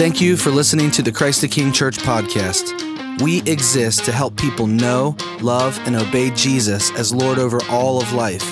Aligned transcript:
Thank 0.00 0.16
you 0.18 0.38
for 0.38 0.48
listening 0.48 0.90
to 0.92 1.02
the 1.02 1.12
Christ 1.12 1.42
the 1.42 1.48
King 1.48 1.72
Church 1.72 1.98
podcast. 1.98 3.20
We 3.20 3.42
exist 3.42 4.02
to 4.06 4.12
help 4.12 4.34
people 4.34 4.66
know, 4.66 5.14
love, 5.42 5.78
and 5.84 5.94
obey 5.94 6.30
Jesus 6.30 6.90
as 6.92 7.12
Lord 7.12 7.38
over 7.38 7.60
all 7.68 8.00
of 8.00 8.10
life. 8.14 8.42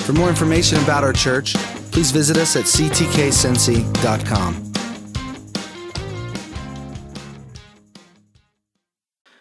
For 0.00 0.12
more 0.12 0.28
information 0.28 0.76
about 0.82 1.02
our 1.02 1.14
church, 1.14 1.54
please 1.92 2.10
visit 2.10 2.36
us 2.36 2.56
at 2.56 2.66
ctkcincy.com. 2.66 4.72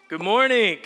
Good 0.07 0.23
morning. 0.23 0.77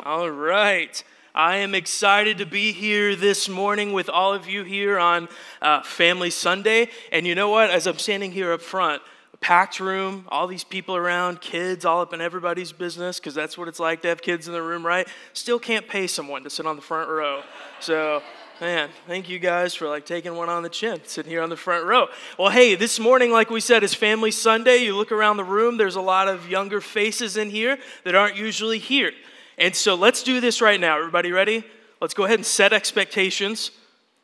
All 0.00 0.28
right. 0.28 1.04
I 1.32 1.58
am 1.58 1.76
excited 1.76 2.38
to 2.38 2.46
be 2.46 2.72
here 2.72 3.14
this 3.14 3.48
morning 3.48 3.92
with 3.92 4.08
all 4.08 4.34
of 4.34 4.48
you 4.48 4.64
here 4.64 4.98
on 4.98 5.28
uh, 5.62 5.82
Family 5.82 6.30
Sunday. 6.30 6.88
And 7.12 7.28
you 7.28 7.36
know 7.36 7.48
what? 7.48 7.70
As 7.70 7.86
I'm 7.86 7.98
standing 7.98 8.32
here 8.32 8.52
up 8.52 8.60
front, 8.60 9.00
packed 9.40 9.80
room, 9.80 10.26
all 10.28 10.46
these 10.46 10.64
people 10.64 10.96
around, 10.96 11.40
kids 11.40 11.84
all 11.84 12.02
up 12.02 12.12
in 12.12 12.20
everybody's 12.20 12.72
business, 12.72 13.18
because 13.18 13.34
that's 13.34 13.56
what 13.56 13.68
it's 13.68 13.80
like 13.80 14.02
to 14.02 14.08
have 14.08 14.20
kids 14.20 14.46
in 14.46 14.52
the 14.52 14.62
room, 14.62 14.84
right? 14.86 15.08
Still 15.32 15.58
can't 15.58 15.88
pay 15.88 16.06
someone 16.06 16.44
to 16.44 16.50
sit 16.50 16.66
on 16.66 16.76
the 16.76 16.82
front 16.82 17.08
row. 17.08 17.42
So, 17.80 18.22
man, 18.60 18.90
thank 19.06 19.30
you 19.30 19.38
guys 19.38 19.74
for 19.74 19.88
like 19.88 20.04
taking 20.04 20.36
one 20.36 20.50
on 20.50 20.62
the 20.62 20.68
chin, 20.68 21.00
sitting 21.04 21.30
here 21.30 21.42
on 21.42 21.48
the 21.48 21.56
front 21.56 21.86
row. 21.86 22.08
Well, 22.38 22.50
hey, 22.50 22.74
this 22.74 23.00
morning, 23.00 23.32
like 23.32 23.48
we 23.48 23.60
said, 23.60 23.82
is 23.82 23.94
Family 23.94 24.30
Sunday. 24.30 24.78
You 24.78 24.94
look 24.94 25.10
around 25.10 25.38
the 25.38 25.44
room, 25.44 25.78
there's 25.78 25.96
a 25.96 26.02
lot 26.02 26.28
of 26.28 26.48
younger 26.48 26.82
faces 26.82 27.38
in 27.38 27.48
here 27.48 27.78
that 28.04 28.14
aren't 28.14 28.36
usually 28.36 28.78
here. 28.78 29.12
And 29.56 29.74
so 29.74 29.94
let's 29.94 30.22
do 30.22 30.40
this 30.40 30.60
right 30.60 30.78
now. 30.78 30.98
Everybody 30.98 31.32
ready? 31.32 31.64
Let's 32.00 32.14
go 32.14 32.24
ahead 32.24 32.38
and 32.38 32.46
set 32.46 32.72
expectations 32.72 33.70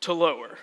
to 0.01 0.13
lower. 0.13 0.57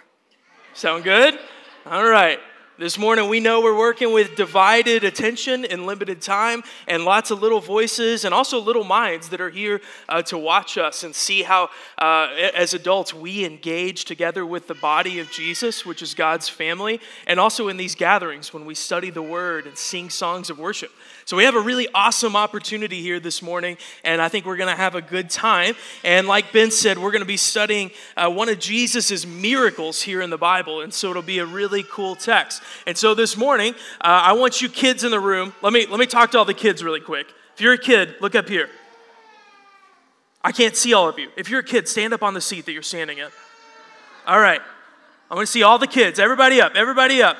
Sound 0.75 1.05
good? 1.05 1.39
All 1.87 2.09
right. 2.09 2.39
This 2.77 2.99
morning, 2.99 3.29
we 3.29 3.39
know 3.39 3.61
we're 3.61 3.79
working 3.79 4.13
with 4.13 4.35
divided 4.35 5.05
attention 5.05 5.65
and 5.65 5.87
limited 5.87 6.21
time, 6.21 6.65
and 6.89 7.05
lots 7.05 7.31
of 7.31 7.41
little 7.41 7.61
voices 7.61 8.25
and 8.25 8.35
also 8.35 8.59
little 8.59 8.83
minds 8.83 9.29
that 9.29 9.41
are 9.41 9.49
here 9.49 9.81
uh, 10.09 10.23
to 10.23 10.37
watch 10.37 10.77
us 10.77 11.05
and 11.05 11.15
see 11.15 11.45
how, 11.45 11.71
uh, 11.99 12.27
as 12.53 12.75
adults, 12.75 13.15
we 13.15 13.45
engage 13.45 14.07
together 14.07 14.45
with 14.45 14.67
the 14.67 14.75
body 14.75 15.21
of 15.21 15.31
Jesus, 15.31 15.87
which 15.87 16.03
is 16.03 16.15
God's 16.15 16.49
family, 16.49 17.01
and 17.29 17.39
also 17.39 17.69
in 17.69 17.77
these 17.77 17.95
gatherings 17.95 18.53
when 18.53 18.67
we 18.67 18.75
study 18.75 19.09
the 19.09 19.23
Word 19.23 19.69
and 19.69 19.79
sing 19.79 20.11
songs 20.11 20.51
of 20.51 20.59
worship. 20.59 20.91
So 21.27 21.39
we 21.39 21.45
have 21.45 21.55
a 21.55 21.61
really 21.61 21.89
awesome 21.95 22.37
opportunity 22.37 23.01
here 23.01 23.19
this 23.19 23.41
morning, 23.41 23.79
and 24.05 24.21
I 24.21 24.29
think 24.29 24.45
we're 24.45 24.59
going 24.59 24.69
to 24.69 24.77
have 24.77 24.95
a 24.95 25.01
good 25.01 25.31
time. 25.31 25.75
And 26.05 26.29
like 26.29 26.53
Ben 26.53 26.71
said, 26.71 26.99
we're 26.99 27.13
going 27.13 27.23
to 27.23 27.27
be 27.27 27.39
studying 27.39 27.93
uh, 28.15 28.31
one 28.31 28.51
of 28.51 28.59
Jesus's 28.59 29.27
miracles 29.27 30.03
here 30.03 30.21
in 30.21 30.29
the 30.29 30.37
Bible, 30.37 30.83
and 30.83 30.93
so 30.93 31.09
it'll 31.11 31.23
be 31.23 31.39
a 31.39 31.47
really 31.47 31.83
cool 31.83 32.15
text. 32.15 32.63
And 32.87 32.97
so 32.97 33.15
this 33.15 33.39
morning, 33.39 33.73
uh, 34.03 34.21
I 34.23 34.35
want 34.35 34.61
you 34.61 34.69
kids 34.69 35.03
in 35.03 35.11
the 35.11 35.21
room. 35.21 35.55
Let 35.63 35.73
me 35.73 35.87
let 35.87 35.99
me 35.99 36.07
talk 36.07 36.31
to 36.33 36.39
all 36.39 36.45
the 36.45 36.53
kids 36.53 36.85
really 36.85 37.01
quick. 37.01 37.27
If 37.55 37.63
you're 37.63 37.73
a 37.73 37.79
kid, 37.79 38.17
look 38.21 38.35
up 38.35 38.49
here. 38.49 38.69
I 40.43 40.53
can't 40.53 40.77
see 40.77 40.93
all 40.93 41.09
of 41.09 41.19
you. 41.19 41.31
If 41.37 41.49
you're 41.49 41.61
a 41.61 41.65
kid, 41.65 41.89
stand 41.89 42.13
up 42.13 42.23
on 42.23 42.35
the 42.35 42.41
seat 42.43 42.67
that 42.67 42.73
you're 42.73 42.83
standing 42.83 43.17
in. 43.17 43.29
All 44.27 44.39
right. 44.39 44.61
I 45.31 45.35
want 45.35 45.47
to 45.47 45.51
see 45.51 45.63
all 45.63 45.79
the 45.79 45.87
kids. 45.87 46.19
Everybody 46.19 46.61
up. 46.61 46.75
Everybody 46.75 47.23
up. 47.23 47.39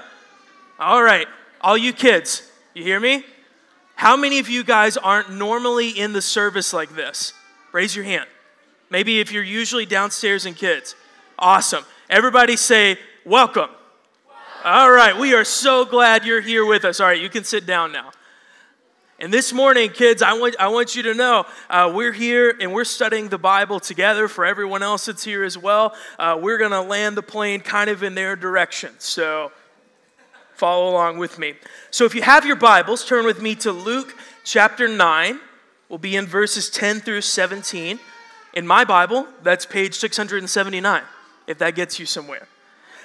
All 0.79 1.03
right. 1.03 1.27
All 1.61 1.77
you 1.77 1.93
kids, 1.93 2.51
you 2.73 2.83
hear 2.83 2.99
me? 2.99 3.25
How 3.97 4.17
many 4.17 4.39
of 4.39 4.49
you 4.49 4.65
guys 4.65 4.97
aren't 4.97 5.33
normally 5.33 5.91
in 5.91 6.13
the 6.13 6.23
service 6.23 6.73
like 6.73 6.95
this? 6.95 7.33
Raise 7.73 7.95
your 7.95 8.05
hand. 8.05 8.27
Maybe 8.91 9.21
if 9.21 9.33
you're 9.33 9.43
usually 9.43 9.87
downstairs 9.87 10.47
in 10.47 10.55
kids. 10.55 10.95
Awesome. 11.39 11.85
Everybody 12.11 12.57
say, 12.57 12.99
Welcome. 13.25 13.71
All 14.65 14.91
right, 14.91 15.17
we 15.19 15.35
are 15.35 15.45
so 15.45 15.85
glad 15.85 16.25
you're 16.25 16.41
here 16.41 16.65
with 16.65 16.85
us. 16.85 17.01
All 17.01 17.07
right, 17.07 17.21
you 17.21 17.29
can 17.31 17.45
sit 17.45 17.67
down 17.67 17.93
now. 17.93 18.13
And 19.19 19.33
this 19.33 19.53
morning, 19.53 19.91
kids, 19.91 20.23
I 20.23 20.33
want, 20.35 20.57
I 20.59 20.69
want 20.69 20.97
you 20.97 21.03
to 21.05 21.15
know 21.15 21.47
uh, 21.71 21.93
we're 21.95 22.13
here 22.13 22.55
and 22.61 22.73
we're 22.73 22.85
studying 22.85 23.29
the 23.29 23.39
Bible 23.39 23.79
together 23.79 24.29
for 24.29 24.45
everyone 24.45 24.83
else 24.83 25.07
that's 25.07 25.23
here 25.25 25.45
as 25.45 25.57
well. 25.57 25.95
Uh, 26.19 26.39
we're 26.41 26.59
going 26.59 26.73
to 26.73 26.81
land 26.81 27.17
the 27.17 27.23
plane 27.23 27.61
kind 27.61 27.89
of 27.89 28.03
in 28.03 28.15
their 28.15 28.37
direction. 28.37 28.93
So, 28.99 29.53
Follow 30.55 30.91
along 30.91 31.19
with 31.19 31.39
me. 31.39 31.55
So 31.91 32.05
if 32.05 32.15
you 32.15 32.23
have 32.23 32.47
your 32.47 32.57
Bibles, 32.57 33.05
turn 33.05 33.27
with 33.27 33.43
me 33.43 33.55
to 33.57 33.73
Luke 33.73 34.17
chapter 34.45 34.87
9. 34.87 35.41
We'll 35.89 35.99
be 35.99 36.17
in 36.17 36.27
verses 36.27 36.71
10 36.71 37.01
through 37.01 37.23
17. 37.23 37.99
In 38.55 38.67
my 38.67 38.85
Bible, 38.85 39.27
that's 39.43 39.67
page 39.67 39.95
679, 39.95 41.03
if 41.49 41.59
that 41.59 41.75
gets 41.75 41.99
you 41.99 42.07
somewhere. 42.07 42.47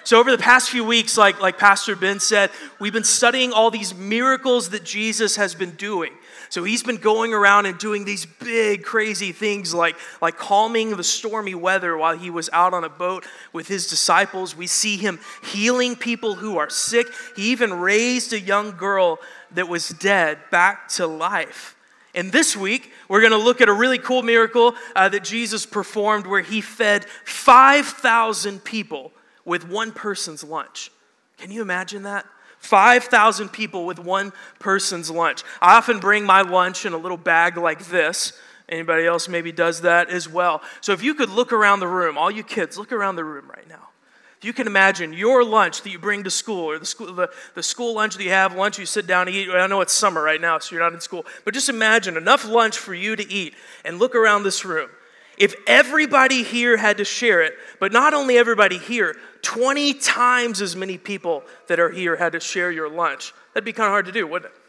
So, 0.04 0.20
over 0.20 0.32
the 0.32 0.38
past 0.38 0.70
few 0.70 0.84
weeks, 0.84 1.18
like, 1.18 1.42
like 1.42 1.58
Pastor 1.58 1.96
Ben 1.96 2.20
said, 2.20 2.52
we've 2.80 2.94
been 2.94 3.04
studying 3.04 3.52
all 3.52 3.70
these 3.70 3.94
miracles 3.94 4.70
that 4.70 4.84
Jesus 4.84 5.36
has 5.36 5.56
been 5.56 5.72
doing. 5.72 6.14
So 6.50 6.64
he's 6.64 6.82
been 6.82 6.98
going 6.98 7.34
around 7.34 7.68
and 7.68 7.78
doing 7.78 8.06
these 8.06 8.26
big, 8.26 8.84
crazy 8.84 9.32
things 9.32 9.74
like, 9.74 9.96
like 10.22 10.38
calming 10.38 10.98
the 10.98 11.04
stormy 11.04 11.54
weather 11.54 11.96
while 11.96 12.18
he 12.18 12.32
was 12.32 12.50
out 12.52 12.74
on 12.74 12.84
a 12.84 12.90
boat 12.90 13.26
with 13.54 13.68
his 13.68 13.88
disciples. 13.88 14.56
We 14.56 14.66
see 14.66 14.98
him 14.98 15.20
healing 15.44 15.96
people 15.96 16.36
who 16.36 16.58
are 16.58 16.70
sick. 16.70 17.08
He 17.36 17.52
even 17.52 17.74
raised 17.74 18.34
a 18.34 18.40
young 18.40 18.72
girl 18.72 19.20
that 19.52 19.68
was 19.68 19.90
dead 19.90 20.40
back 20.50 20.90
to 20.90 21.06
life. 21.06 21.76
And 22.16 22.32
this 22.32 22.58
week, 22.58 22.92
we're 23.08 23.22
going 23.22 23.32
to 23.32 23.38
look 23.38 23.62
at 23.62 23.70
a 23.70 23.74
really 23.74 24.00
cool 24.00 24.24
miracle 24.24 24.74
uh, 24.96 25.10
that 25.10 25.24
Jesus 25.24 25.68
performed 25.68 26.26
where 26.26 26.42
he 26.42 26.62
fed 26.62 27.06
5,000 27.26 28.64
people 28.64 29.12
with 29.46 29.68
one 29.68 29.92
person's 29.92 30.44
lunch. 30.44 30.92
Can 31.38 31.52
you 31.52 31.62
imagine 31.62 32.04
that? 32.04 32.26
5,000 32.60 33.50
people 33.50 33.86
with 33.86 34.00
one 34.00 34.32
person's 34.60 35.10
lunch. 35.10 35.44
I 35.62 35.78
often 35.78 36.00
bring 36.00 36.26
my 36.26 36.42
lunch 36.42 36.86
in 36.86 36.94
a 36.94 36.98
little 36.98 37.18
bag 37.18 37.58
like 37.58 37.88
this. 37.88 38.34
Anybody 38.68 39.06
else 39.06 39.28
maybe 39.28 39.52
does 39.52 39.82
that 39.82 40.10
as 40.10 40.30
well. 40.30 40.62
So 40.82 40.94
if 40.94 41.02
you 41.02 41.16
could 41.16 41.30
look 41.30 41.52
around 41.52 41.80
the 41.80 41.88
room, 41.88 42.18
all 42.18 42.30
you 42.30 42.44
kids, 42.44 42.78
look 42.78 42.92
around 42.92 43.16
the 43.16 43.24
room 43.24 43.50
right 43.50 43.68
now. 43.68 43.90
If 44.38 44.46
you 44.46 44.54
can 44.54 44.68
imagine 44.68 45.12
your 45.12 45.44
lunch 45.44 45.82
that 45.82 45.90
you 45.90 46.00
bring 46.00 46.24
to 46.24 46.30
school 46.30 46.66
or 46.66 46.80
the 46.80 46.86
school, 46.86 47.14
the, 47.14 47.30
the 47.56 47.64
school 47.64 47.96
lunch 47.96 48.16
that 48.16 48.24
you 48.24 48.30
have, 48.30 48.56
lunch 48.56 48.80
you 48.80 48.86
sit 48.86 49.06
down 49.06 49.26
to 49.26 49.32
eat. 49.34 49.50
I 49.50 49.68
know 49.68 49.82
it's 49.82 49.92
summer 49.92 50.22
right 50.22 50.40
now, 50.40 50.60
so 50.60 50.76
you're 50.76 50.84
not 50.84 50.94
in 50.94 51.02
school, 51.02 51.26
but 51.44 51.54
just 51.54 51.68
imagine 51.68 52.16
enough 52.16 52.48
lunch 52.48 52.78
for 52.78 52.94
you 52.94 53.18
to 53.18 53.30
eat 53.30 53.54
and 53.84 54.00
look 54.00 54.16
around 54.16 54.44
this 54.44 54.64
room. 54.64 54.90
If 55.38 55.56
everybody 55.68 56.44
here 56.44 56.78
had 56.78 56.98
to 56.98 57.06
share 57.06 57.42
it, 57.42 57.54
but 57.80 57.92
not 57.92 58.14
only 58.14 58.38
everybody 58.38 58.78
here, 58.78 59.16
20 59.42 59.94
times 59.96 60.62
as 60.62 60.76
many 60.76 60.98
people 60.98 61.44
that 61.68 61.80
are 61.80 61.90
here 61.90 62.16
had 62.16 62.34
to 62.34 62.40
share 62.40 62.72
your 62.72 62.90
lunch, 62.90 63.34
that'd 63.54 63.66
be 63.66 63.74
kind 63.74 63.88
of 63.88 63.92
hard 63.92 64.06
to 64.06 64.12
do, 64.12 64.26
wouldn't 64.28 64.52
it? 64.54 64.60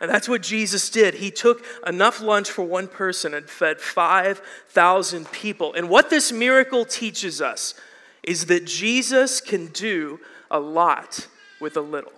And 0.00 0.10
that's 0.10 0.28
what 0.28 0.42
Jesus 0.42 0.90
did. 0.90 1.14
He 1.14 1.30
took 1.30 1.64
enough 1.86 2.20
lunch 2.20 2.50
for 2.50 2.62
one 2.62 2.86
person 2.86 3.34
and 3.34 3.48
fed 3.48 3.80
5,000 3.80 5.32
people. 5.32 5.74
And 5.74 5.88
what 5.88 6.08
this 6.08 6.30
miracle 6.30 6.84
teaches 6.84 7.40
us 7.42 7.74
is 8.22 8.46
that 8.46 8.64
Jesus 8.64 9.40
can 9.40 9.66
do 9.68 10.20
a 10.50 10.60
lot 10.60 11.26
with 11.60 11.76
a 11.76 11.80
little. 11.80 12.12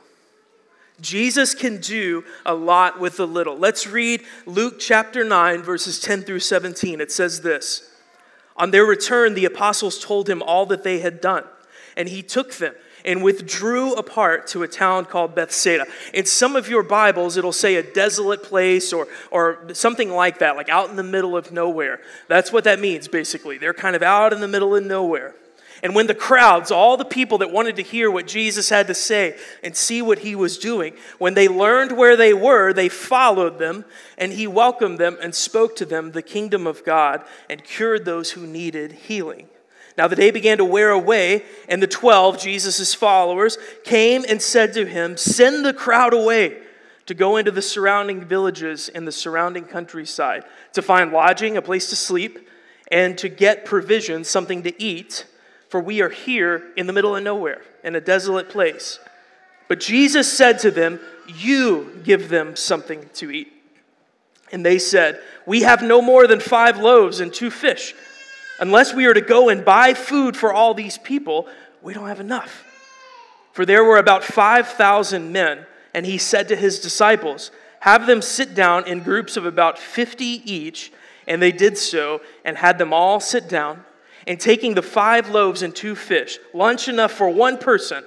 Jesus 1.01 1.55
can 1.55 1.81
do 1.81 2.25
a 2.45 2.55
lot 2.55 3.01
with 3.01 3.19
a 3.21 3.25
little. 3.25 3.57
Let's 3.57 3.87
read 3.87 4.23
Luke 4.45 4.79
chapter 4.79 5.25
9, 5.25 5.63
verses 5.63 5.99
10 6.01 6.23
through 6.23 6.41
17. 6.41 7.01
It 7.01 7.11
says 7.11 7.41
this 7.41 7.90
On 8.61 8.71
their 8.71 8.85
return, 8.85 9.33
the 9.33 9.47
apostles 9.47 9.99
told 9.99 10.29
him 10.29 10.43
all 10.43 10.67
that 10.67 10.85
they 10.85 10.99
had 10.99 11.23
done, 11.23 11.45
and 11.97 12.11
he 12.11 12.23
took 12.23 12.55
them 12.55 12.75
and 13.07 13.23
withdrew 13.23 13.95
apart 13.95 14.47
to 14.49 14.63
a 14.63 14.69
town 14.69 15.07
called 15.07 15.35
Bethsaida. 15.35 15.87
In 16.13 16.27
some 16.27 16.55
of 16.55 16.69
your 16.69 16.83
Bibles, 16.83 17.39
it'll 17.39 17.53
say 17.53 17.77
a 17.77 17.83
desolate 17.83 18.43
place 18.43 18.93
or, 18.93 19.09
or 19.31 19.67
something 19.73 20.11
like 20.11 20.41
that, 20.41 20.57
like 20.57 20.69
out 20.69 20.91
in 20.91 20.97
the 20.97 21.03
middle 21.03 21.39
of 21.39 21.51
nowhere. 21.51 22.01
That's 22.29 22.53
what 22.53 22.65
that 22.65 22.79
means, 22.79 23.09
basically. 23.09 23.57
They're 23.57 23.73
kind 23.73 23.97
of 23.97 24.03
out 24.03 24.35
in 24.35 24.43
the 24.43 24.49
middle 24.49 24.77
of 24.77 24.85
nowhere. 24.85 25.35
And 25.83 25.95
when 25.95 26.07
the 26.07 26.15
crowds, 26.15 26.71
all 26.71 26.97
the 26.97 27.05
people 27.05 27.39
that 27.39 27.51
wanted 27.51 27.77
to 27.77 27.83
hear 27.83 28.11
what 28.11 28.27
Jesus 28.27 28.69
had 28.69 28.87
to 28.89 28.95
say 28.95 29.37
and 29.63 29.75
see 29.75 30.03
what 30.03 30.19
he 30.19 30.35
was 30.35 30.59
doing, 30.59 30.95
when 31.19 31.35
they 31.35 31.49
learned 31.49 31.93
where 31.93 32.17
they 32.17 32.35
were, 32.35 32.73
they 32.73 32.89
followed 32.89 33.59
them, 33.59 33.87
and 34.19 34.33
he 34.33 34.47
welcomed 34.47 34.99
them 34.99 35.17
and 35.23 35.35
spoke 35.35 35.77
to 35.77 35.87
them 35.87 36.13
the 36.13 36.23
kingdom 36.23 36.67
of 36.67 36.85
God 36.85 37.25
and 37.49 37.65
cured 37.65 38.05
those 38.05 38.33
who 38.33 38.47
needed 38.47 38.93
healing. 38.93 39.49
Now 39.97 40.07
the 40.07 40.17
day 40.17 40.31
began 40.31 40.59
to 40.59 40.65
wear 40.65 40.91
away, 40.91 41.45
and 41.69 41.83
the 41.83 41.87
twelve, 41.87 42.39
Jesus' 42.39 42.95
followers, 42.95 43.59
came 43.85 44.25
and 44.29 44.41
said 44.41 44.73
to 44.75 44.85
him, 44.87 45.17
Send 45.17 45.65
the 45.65 45.75
crowd 45.75 46.13
away 46.13 46.59
to 47.07 47.15
go 47.15 47.39
into 47.39 47.51
the 47.51 47.63
surrounding 47.63 48.25
villages 48.25 48.89
and 48.89 49.07
the 49.07 49.13
surrounding 49.13 49.65
countryside, 49.65 50.45
to 50.75 50.83
find 50.83 51.11
lodging, 51.11 51.57
a 51.57 51.63
place 51.63 51.89
to 51.91 51.97
sleep, 51.97 52.49
and 52.93 53.17
to 53.19 53.29
get 53.29 53.65
provisions, 53.65 54.29
something 54.29 54.63
to 54.63 54.83
eat 54.83 55.27
for 55.71 55.81
we 55.81 56.03
are 56.03 56.09
here 56.09 56.65
in 56.77 56.87
the 56.87 56.93
middle 56.93 57.17
of 57.17 57.23
nowhere, 57.23 57.63
in 57.85 57.95
a 57.95 58.01
desolate 58.01 58.51
place. 58.51 58.99
But 59.69 59.79
Jesus 59.79 60.31
said 60.31 60.59
to 60.59 60.71
them, 60.73 60.99
You 61.29 62.01
give 62.03 62.29
them 62.29 62.57
something 62.57 63.09
to 63.15 63.31
eat. 63.31 63.53
And 64.51 64.67
they 64.67 64.81
said, 64.81 65.21
We 65.47 65.63
have 65.63 65.81
no 65.81 66.03
more 66.03 66.27
than 66.27 66.41
five 66.41 66.79
loaves 66.79 67.21
and 67.21 67.33
two 67.33 67.51
fish. 67.51 67.95
Unless 68.59 68.95
we 68.95 69.07
are 69.07 69.15
to 69.15 69.21
go 69.21 69.49
and 69.49 69.65
buy 69.65 69.95
food 69.95 70.37
for 70.37 70.53
all 70.53 70.75
these 70.75 70.99
people, 70.99 71.47
we 71.83 71.95
don't 71.95 72.09
have 72.09 72.21
enough. 72.21 72.65
For 73.53 73.65
there 73.65 73.85
were 73.85 73.99
about 73.99 74.25
5,000 74.25 75.33
men, 75.33 75.67
and 75.95 76.05
he 76.05 76.19
said 76.19 76.49
to 76.49 76.57
his 76.57 76.81
disciples, 76.81 77.53
Have 77.81 78.09
them 78.09 78.23
sit 78.23 78.57
down 78.57 78.89
in 78.89 79.05
groups 79.05 79.37
of 79.37 79.47
about 79.47 79.79
50 79.79 80.25
each. 80.25 80.93
And 81.29 81.41
they 81.41 81.53
did 81.53 81.79
so 81.79 82.23
and 82.45 82.57
had 82.57 82.77
them 82.77 82.93
all 82.93 83.21
sit 83.21 83.49
down. 83.49 83.85
And 84.31 84.39
taking 84.39 84.75
the 84.75 84.81
five 84.81 85.31
loaves 85.31 85.63
and 85.63 85.75
two 85.75 85.97
fish, 85.97 86.39
lunch 86.55 86.87
enough 86.87 87.11
for 87.11 87.29
one 87.29 87.59
person, 87.59 88.05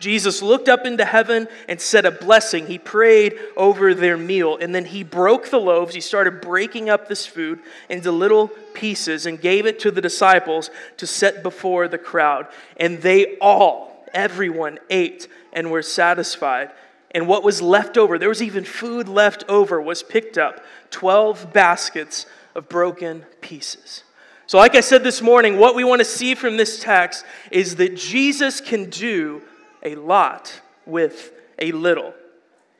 Jesus 0.00 0.40
looked 0.40 0.70
up 0.70 0.86
into 0.86 1.04
heaven 1.04 1.48
and 1.68 1.78
said 1.78 2.06
a 2.06 2.10
blessing. 2.10 2.66
He 2.66 2.78
prayed 2.78 3.38
over 3.58 3.92
their 3.92 4.16
meal. 4.16 4.56
And 4.56 4.74
then 4.74 4.86
he 4.86 5.04
broke 5.04 5.50
the 5.50 5.60
loaves. 5.60 5.94
He 5.94 6.00
started 6.00 6.40
breaking 6.40 6.88
up 6.88 7.08
this 7.08 7.26
food 7.26 7.58
into 7.90 8.10
little 8.10 8.48
pieces 8.72 9.26
and 9.26 9.38
gave 9.38 9.66
it 9.66 9.78
to 9.80 9.90
the 9.90 10.00
disciples 10.00 10.70
to 10.96 11.06
set 11.06 11.42
before 11.42 11.88
the 11.88 11.98
crowd. 11.98 12.46
And 12.78 13.02
they 13.02 13.36
all, 13.36 14.02
everyone, 14.14 14.78
ate 14.88 15.28
and 15.52 15.70
were 15.70 15.82
satisfied. 15.82 16.70
And 17.10 17.28
what 17.28 17.44
was 17.44 17.60
left 17.60 17.98
over, 17.98 18.18
there 18.18 18.30
was 18.30 18.42
even 18.42 18.64
food 18.64 19.08
left 19.08 19.44
over, 19.46 19.78
was 19.78 20.02
picked 20.02 20.38
up 20.38 20.64
12 20.88 21.52
baskets 21.52 22.24
of 22.54 22.66
broken 22.70 23.26
pieces. 23.42 24.04
So, 24.48 24.58
like 24.58 24.76
I 24.76 24.80
said 24.80 25.02
this 25.02 25.20
morning, 25.20 25.58
what 25.58 25.74
we 25.74 25.82
want 25.82 26.00
to 26.00 26.04
see 26.04 26.36
from 26.36 26.56
this 26.56 26.78
text 26.80 27.24
is 27.50 27.76
that 27.76 27.96
Jesus 27.96 28.60
can 28.60 28.88
do 28.90 29.42
a 29.82 29.96
lot 29.96 30.60
with 30.86 31.32
a 31.58 31.72
little. 31.72 32.14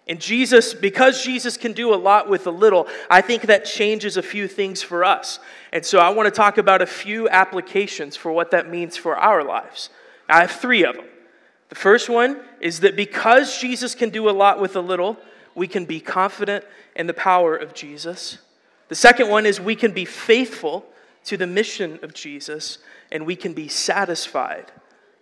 And 0.06 0.20
Jesus, 0.20 0.72
because 0.74 1.24
Jesus 1.24 1.56
can 1.56 1.72
do 1.72 1.92
a 1.92 1.96
lot 1.96 2.28
with 2.28 2.46
a 2.46 2.52
little, 2.52 2.86
I 3.10 3.20
think 3.20 3.42
that 3.42 3.64
changes 3.64 4.16
a 4.16 4.22
few 4.22 4.46
things 4.46 4.80
for 4.80 5.02
us. 5.02 5.40
And 5.72 5.84
so 5.84 5.98
I 5.98 6.10
want 6.10 6.26
to 6.26 6.30
talk 6.30 6.58
about 6.58 6.82
a 6.82 6.86
few 6.86 7.28
applications 7.28 8.14
for 8.14 8.30
what 8.30 8.52
that 8.52 8.70
means 8.70 8.96
for 8.96 9.16
our 9.16 9.42
lives. 9.42 9.90
I 10.28 10.42
have 10.42 10.52
three 10.52 10.84
of 10.84 10.94
them. 10.94 11.06
The 11.68 11.74
first 11.74 12.08
one 12.08 12.40
is 12.60 12.80
that 12.80 12.94
because 12.94 13.60
Jesus 13.60 13.96
can 13.96 14.10
do 14.10 14.28
a 14.28 14.30
lot 14.30 14.60
with 14.60 14.76
a 14.76 14.80
little, 14.80 15.16
we 15.56 15.66
can 15.66 15.84
be 15.84 15.98
confident 15.98 16.64
in 16.94 17.08
the 17.08 17.14
power 17.14 17.56
of 17.56 17.74
Jesus. 17.74 18.38
The 18.86 18.94
second 18.94 19.28
one 19.28 19.44
is 19.46 19.60
we 19.60 19.74
can 19.74 19.90
be 19.90 20.04
faithful 20.04 20.86
to 21.26 21.36
the 21.36 21.46
mission 21.46 21.98
of 22.02 22.14
Jesus, 22.14 22.78
and 23.12 23.26
we 23.26 23.36
can 23.36 23.52
be 23.52 23.68
satisfied 23.68 24.72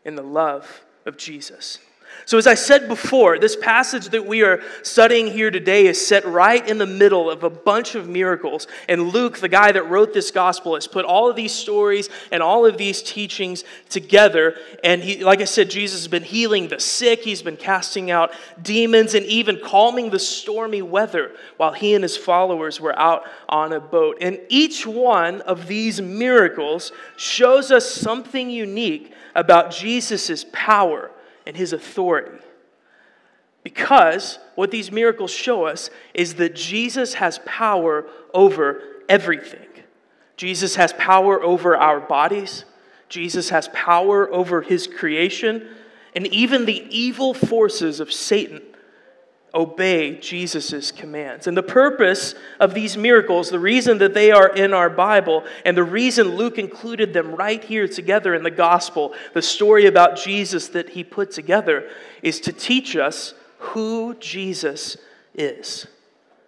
in 0.04 0.14
the 0.14 0.22
love 0.22 0.84
of 1.06 1.16
Jesus. 1.16 1.78
So, 2.26 2.38
as 2.38 2.46
I 2.46 2.54
said 2.54 2.88
before, 2.88 3.38
this 3.38 3.54
passage 3.54 4.08
that 4.08 4.24
we 4.24 4.42
are 4.42 4.62
studying 4.82 5.26
here 5.26 5.50
today 5.50 5.86
is 5.86 6.04
set 6.04 6.24
right 6.24 6.66
in 6.66 6.78
the 6.78 6.86
middle 6.86 7.30
of 7.30 7.44
a 7.44 7.50
bunch 7.50 7.94
of 7.94 8.08
miracles. 8.08 8.66
And 8.88 9.10
Luke, 9.10 9.38
the 9.38 9.48
guy 9.48 9.72
that 9.72 9.90
wrote 9.90 10.14
this 10.14 10.30
gospel, 10.30 10.74
has 10.74 10.86
put 10.86 11.04
all 11.04 11.28
of 11.28 11.36
these 11.36 11.52
stories 11.52 12.08
and 12.32 12.42
all 12.42 12.64
of 12.64 12.78
these 12.78 13.02
teachings 13.02 13.62
together. 13.90 14.56
And 14.82 15.02
he, 15.02 15.22
like 15.22 15.42
I 15.42 15.44
said, 15.44 15.68
Jesus 15.68 16.00
has 16.00 16.08
been 16.08 16.22
healing 16.22 16.68
the 16.68 16.80
sick, 16.80 17.20
he's 17.20 17.42
been 17.42 17.58
casting 17.58 18.10
out 18.10 18.32
demons, 18.62 19.14
and 19.14 19.26
even 19.26 19.60
calming 19.62 20.08
the 20.08 20.18
stormy 20.18 20.80
weather 20.80 21.32
while 21.58 21.74
he 21.74 21.94
and 21.94 22.02
his 22.02 22.16
followers 22.16 22.80
were 22.80 22.98
out 22.98 23.24
on 23.50 23.74
a 23.74 23.80
boat. 23.80 24.16
And 24.22 24.40
each 24.48 24.86
one 24.86 25.42
of 25.42 25.66
these 25.66 26.00
miracles 26.00 26.90
shows 27.16 27.70
us 27.70 27.90
something 27.90 28.48
unique 28.48 29.12
about 29.34 29.72
Jesus' 29.72 30.46
power 30.52 31.10
and 31.46 31.56
his 31.56 31.72
authority. 31.72 32.38
Because 33.62 34.38
what 34.54 34.70
these 34.70 34.92
miracles 34.92 35.30
show 35.30 35.64
us 35.64 35.90
is 36.12 36.34
that 36.34 36.54
Jesus 36.54 37.14
has 37.14 37.40
power 37.46 38.06
over 38.32 38.82
everything. 39.08 39.66
Jesus 40.36 40.76
has 40.76 40.92
power 40.94 41.42
over 41.42 41.76
our 41.76 42.00
bodies, 42.00 42.64
Jesus 43.08 43.50
has 43.50 43.68
power 43.68 44.30
over 44.32 44.62
his 44.62 44.86
creation, 44.86 45.68
and 46.16 46.26
even 46.28 46.64
the 46.64 46.86
evil 46.90 47.32
forces 47.32 48.00
of 48.00 48.12
Satan 48.12 48.62
obey 49.54 50.16
Jesus' 50.16 50.90
commands. 50.90 51.46
And 51.46 51.56
the 51.56 51.62
purpose 51.62 52.34
of 52.58 52.74
these 52.74 52.96
miracles, 52.96 53.50
the 53.50 53.58
reason 53.58 53.98
that 53.98 54.12
they 54.12 54.32
are 54.32 54.48
in 54.48 54.74
our 54.74 54.90
Bible, 54.90 55.44
and 55.64 55.76
the 55.76 55.84
reason 55.84 56.36
Luke 56.36 56.58
included 56.58 57.12
them 57.12 57.34
right 57.34 57.62
here 57.62 57.86
together 57.86 58.34
in 58.34 58.42
the 58.42 58.50
gospel, 58.50 59.14
the 59.32 59.42
story 59.42 59.86
about 59.86 60.16
Jesus 60.16 60.68
that 60.68 60.90
he 60.90 61.04
put 61.04 61.30
together, 61.30 61.88
is 62.22 62.40
to 62.40 62.52
teach 62.52 62.96
us 62.96 63.34
who 63.58 64.14
Jesus 64.18 64.96
is. 65.34 65.86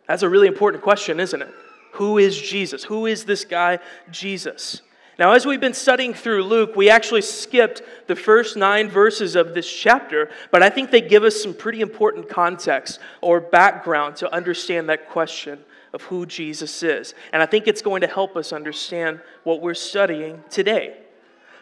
That's 0.09 0.23
a 0.23 0.29
really 0.29 0.49
important 0.49 0.83
question, 0.83 1.21
isn't 1.21 1.43
it? 1.43 1.53
Who 1.93 2.19
is 2.19 2.37
Jesus? 2.41 2.85
Who 2.85 3.07
is 3.07 3.25
this 3.25 3.45
guy, 3.45 3.79
Jesus? 4.11 4.83
Now, 5.19 5.33
as 5.33 5.47
we've 5.47 5.61
been 5.61 5.73
studying 5.73 6.13
through 6.13 6.45
Luke, 6.45 6.77
we 6.77 6.91
actually 6.91 7.23
skipped 7.23 7.81
the 8.07 8.17
first 8.17 8.55
nine 8.57 8.91
verses 8.91 9.35
of 9.35 9.55
this 9.55 9.71
chapter, 9.71 10.29
but 10.51 10.63
I 10.63 10.69
think 10.69 10.91
they 10.91 11.01
give 11.01 11.25
us 11.25 11.43
some 11.43 11.55
pretty 11.55 11.81
important 11.81 12.29
context 12.29 12.99
or 13.23 13.41
background 13.41 14.17
to 14.17 14.31
understand 14.33 14.91
that 14.91 15.09
question 15.09 15.59
of 15.95 16.03
who 16.03 16.27
Jesus 16.27 16.83
is. 16.83 17.15
And 17.33 17.43
I 17.43 17.47
think 17.47 17.67
it's 17.67 17.81
going 17.81 18.03
to 18.03 18.07
help 18.07 18.37
us 18.37 18.53
understand 18.53 19.21
what 19.43 19.63
we're 19.63 19.73
studying 19.73 20.45
today. 20.51 20.99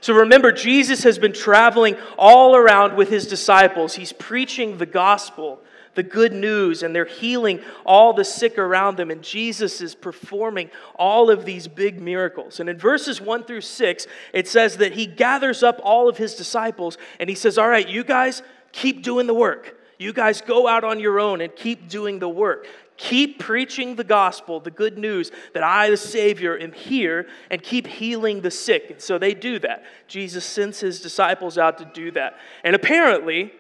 So 0.01 0.15
remember, 0.15 0.51
Jesus 0.51 1.05
has 1.05 1.19
been 1.19 1.33
traveling 1.33 1.97
all 2.19 2.57
around 2.57 2.97
with 2.97 3.09
his 3.09 3.27
disciples. 3.27 3.95
He's 3.95 4.13
preaching 4.13 4.79
the 4.79 4.87
gospel 4.87 5.61
the 5.95 6.03
good 6.03 6.33
news 6.33 6.83
and 6.83 6.95
they're 6.95 7.05
healing 7.05 7.61
all 7.85 8.13
the 8.13 8.25
sick 8.25 8.59
around 8.59 8.97
them. 8.97 9.11
And 9.11 9.23
Jesus 9.23 9.81
is 9.81 9.95
performing 9.95 10.71
all 10.97 11.31
of 11.31 11.45
these 11.45 11.69
big 11.69 12.01
miracles. 12.01 12.61
And 12.61 12.69
in 12.69 12.79
verses 12.79 13.21
1 13.21 13.45
through 13.45 13.63
6, 13.63 14.07
it 14.33 14.49
says 14.49 14.79
that 14.79 14.93
he 14.93 15.07
gathers 15.07 15.63
up 15.63 15.81
all 15.83 16.09
of 16.09 16.17
his 16.17 16.35
disciples 16.35 16.99
and 17.19 17.29
he 17.29 17.37
says, 17.37 17.59
All 17.59 17.69
right, 17.69 17.89
you 17.89 18.05
guys 18.05 18.43
keep 18.73 19.03
doing 19.03 19.27
the 19.27 19.35
work. 19.35 19.81
You 19.99 20.13
guys 20.13 20.41
go 20.41 20.67
out 20.67 20.85
on 20.85 20.99
your 20.99 21.21
own 21.21 21.41
and 21.41 21.55
keep 21.55 21.89
doing 21.89 22.19
the 22.19 22.29
work. 22.29 22.67
Keep 22.97 23.41
preaching 23.41 23.97
the 23.97 24.05
gospel, 24.05 24.61
the 24.61 24.71
good 24.71 24.99
news 24.99 25.33
that 25.53 25.65
I, 25.65 25.91
the 25.91 25.97
Savior, 25.97 26.57
am 26.57 26.73
here, 26.73 27.27
and 27.51 27.61
keep 27.61 27.89
healing 27.89 28.41
the 28.41 28.53
sick. 28.53 28.91
And 28.91 29.01
so 29.01 29.19
they 29.19 29.35
do 29.35 29.59
that. 29.61 29.85
Jesus 30.07 30.45
sends 30.45 30.79
his 30.79 31.01
disciples 31.01 31.59
out 31.59 31.79
to 31.79 31.85
do 31.87 32.13
that. 32.13 32.37
And 32.63 32.77
apparently, 32.77 33.53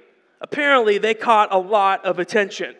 apparently 0.44 0.98
they 0.98 1.14
caught 1.14 1.48
a 1.52 1.58
lot 1.58 2.04
of 2.04 2.18
attention. 2.18 2.74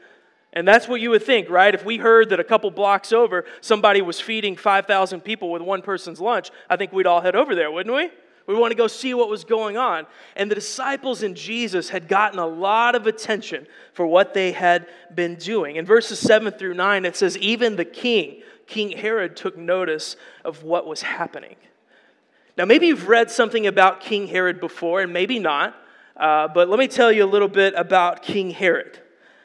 And 0.53 0.69
that's 0.69 0.87
what 0.87 1.01
you 1.01 1.09
would 1.11 1.23
think, 1.23 1.49
right? 1.49 1.75
If 1.75 1.83
we 1.83 1.97
heard 1.97 2.29
that 2.29 2.39
a 2.39 2.45
couple 2.45 2.71
blocks 2.71 3.11
over 3.11 3.47
somebody 3.63 4.03
was 4.03 4.21
feeding 4.21 4.55
5,000 4.55 5.23
people 5.23 5.51
with 5.51 5.63
one 5.63 5.81
person's 5.81 6.21
lunch, 6.21 6.51
I 6.69 6.77
think 6.77 6.93
we'd 6.93 7.07
all 7.07 7.23
head 7.23 7.35
over 7.35 7.55
there, 7.55 7.71
wouldn't 7.73 7.97
we? 7.97 8.11
We 8.47 8.55
want 8.55 8.73
to 8.73 8.77
go 8.77 8.87
see 8.87 9.15
what 9.15 9.31
was 9.31 9.45
going 9.45 9.79
on. 9.79 10.07
And 10.37 10.51
the 10.51 10.55
disciples 10.55 11.23
and 11.23 11.35
Jesus 11.35 11.89
had 11.89 12.07
gotten 12.07 12.39
a 12.39 12.47
lot 12.47 12.95
of 12.95 13.07
attention 13.07 13.67
for 13.95 14.07
what 14.07 14.35
they 14.35 14.53
had 14.53 14.87
been 15.15 15.37
doing. 15.37 15.77
In 15.77 15.87
verses 15.87 16.19
7 16.19 16.53
through 16.53 16.75
9, 16.75 17.07
it 17.07 17.17
says, 17.17 17.39
Even 17.39 17.77
the 17.77 17.87
king, 17.87 18.43
King 18.67 18.91
Herod, 18.91 19.37
took 19.37 19.57
notice 19.57 20.17
of 20.45 20.63
what 20.63 20.87
was 20.87 21.01
happening. 21.01 21.57
Now, 22.59 22.67
maybe 22.67 22.89
you've 22.89 23.09
read 23.09 23.31
something 23.31 23.67
about 23.67 24.03
King 24.03 24.27
Herod 24.27 24.61
before, 24.61 25.01
and 25.01 25.15
maybe 25.15 25.39
not. 25.39 25.75
Uh, 26.17 26.49
but 26.49 26.69
let 26.69 26.79
me 26.79 26.87
tell 26.87 27.11
you 27.11 27.25
a 27.25 27.27
little 27.27 27.49
bit 27.49 27.75
about 27.77 28.23
King 28.23 28.51
Herod. 28.51 29.01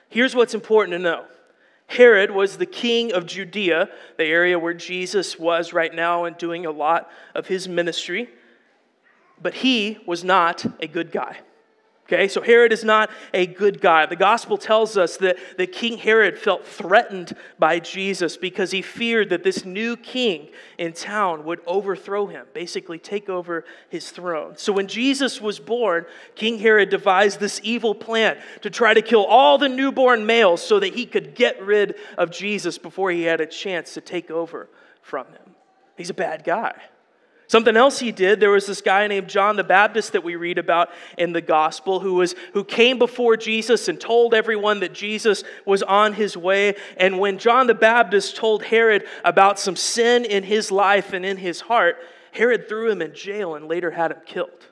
Here's 0.10 0.36
what's 0.36 0.54
important 0.54 0.94
to 0.94 1.00
know 1.00 1.26
Herod 1.88 2.30
was 2.30 2.58
the 2.58 2.66
king 2.68 3.12
of 3.14 3.26
Judea, 3.26 3.90
the 4.18 4.26
area 4.26 4.60
where 4.60 4.76
Jesus 4.76 5.40
was 5.40 5.74
right 5.74 5.94
now 5.94 6.26
and 6.26 6.38
doing 6.38 6.66
a 6.66 6.72
lot 6.72 7.10
of 7.34 7.48
his 7.48 7.68
ministry. 7.68 8.30
But 9.42 9.56
he 9.56 9.98
was 10.06 10.24
not 10.24 10.66
a 10.82 10.88
good 10.88 11.12
guy. 11.12 11.38
Okay, 12.12 12.28
so 12.28 12.42
Herod 12.42 12.74
is 12.74 12.84
not 12.84 13.12
a 13.36 13.46
good 13.46 13.82
guy. 13.82 14.08
The 14.08 14.16
gospel 14.16 14.58
tells 14.58 14.98
us 14.98 15.18
that, 15.18 15.38
that 15.58 15.72
King 15.72 16.00
Herod 16.00 16.40
felt 16.40 16.66
threatened 16.66 17.36
by 17.60 17.78
Jesus 17.78 18.36
because 18.36 18.72
he 18.72 18.82
feared 18.82 19.30
that 19.30 19.44
this 19.44 19.64
new 19.64 19.96
king 19.96 20.48
in 20.80 20.94
town 20.94 21.46
would 21.46 21.62
overthrow 21.68 22.26
him, 22.26 22.48
basically 22.52 22.98
take 22.98 23.30
over 23.30 23.64
his 23.90 24.10
throne. 24.10 24.58
So 24.58 24.74
when 24.74 24.88
Jesus 24.88 25.40
was 25.40 25.60
born, 25.60 26.08
King 26.34 26.58
Herod 26.58 26.90
devised 26.90 27.40
this 27.40 27.62
evil 27.64 27.94
plan 27.94 28.40
to 28.64 28.72
try 28.72 28.96
to 28.96 29.04
kill 29.04 29.26
all 29.26 29.60
the 29.60 29.70
newborn 29.70 30.26
males 30.26 30.66
so 30.66 30.80
that 30.80 30.96
he 30.96 31.06
could 31.06 31.36
get 31.36 31.62
rid 31.62 31.94
of 32.18 32.32
Jesus 32.32 32.80
before 32.80 33.12
he 33.12 33.22
had 33.22 33.40
a 33.40 33.46
chance 33.46 33.94
to 33.94 34.02
take 34.02 34.32
over 34.32 34.68
from 35.04 35.28
him. 35.28 35.56
He's 35.96 36.10
a 36.10 36.16
bad 36.16 36.44
guy. 36.44 36.74
Something 37.50 37.76
else 37.76 37.98
he 37.98 38.12
did, 38.12 38.40
there 38.40 38.52
was 38.52 38.68
this 38.68 38.80
guy 38.80 39.08
named 39.08 39.28
John 39.28 39.56
the 39.56 39.64
Baptist 39.64 40.14
that 40.14 40.24
we 40.24 40.36
read 40.36 40.60
about 40.60 40.92
in 41.18 41.34
the 41.34 41.42
gospel 41.42 42.00
who 42.00 42.14
was 42.14 42.36
who 42.54 42.64
came 42.64 43.00
before 43.00 43.36
Jesus 43.38 43.88
and 43.88 44.00
told 44.00 44.36
everyone 44.36 44.82
that 44.82 44.94
Jesus 44.94 45.44
was 45.66 45.82
on 45.82 46.14
his 46.14 46.38
way. 46.38 46.76
And 46.96 47.18
when 47.18 47.40
John 47.40 47.66
the 47.66 47.74
Baptist 47.74 48.36
told 48.36 48.62
Herod 48.62 49.04
about 49.26 49.58
some 49.58 49.76
sin 49.76 50.26
in 50.26 50.44
his 50.44 50.70
life 50.70 51.12
and 51.12 51.26
in 51.26 51.38
his 51.38 51.62
heart, 51.62 51.98
Herod 52.34 52.70
threw 52.70 52.92
him 52.92 53.02
in 53.02 53.16
jail 53.16 53.56
and 53.56 53.68
later 53.68 53.90
had 53.90 54.12
him 54.12 54.20
killed. 54.28 54.68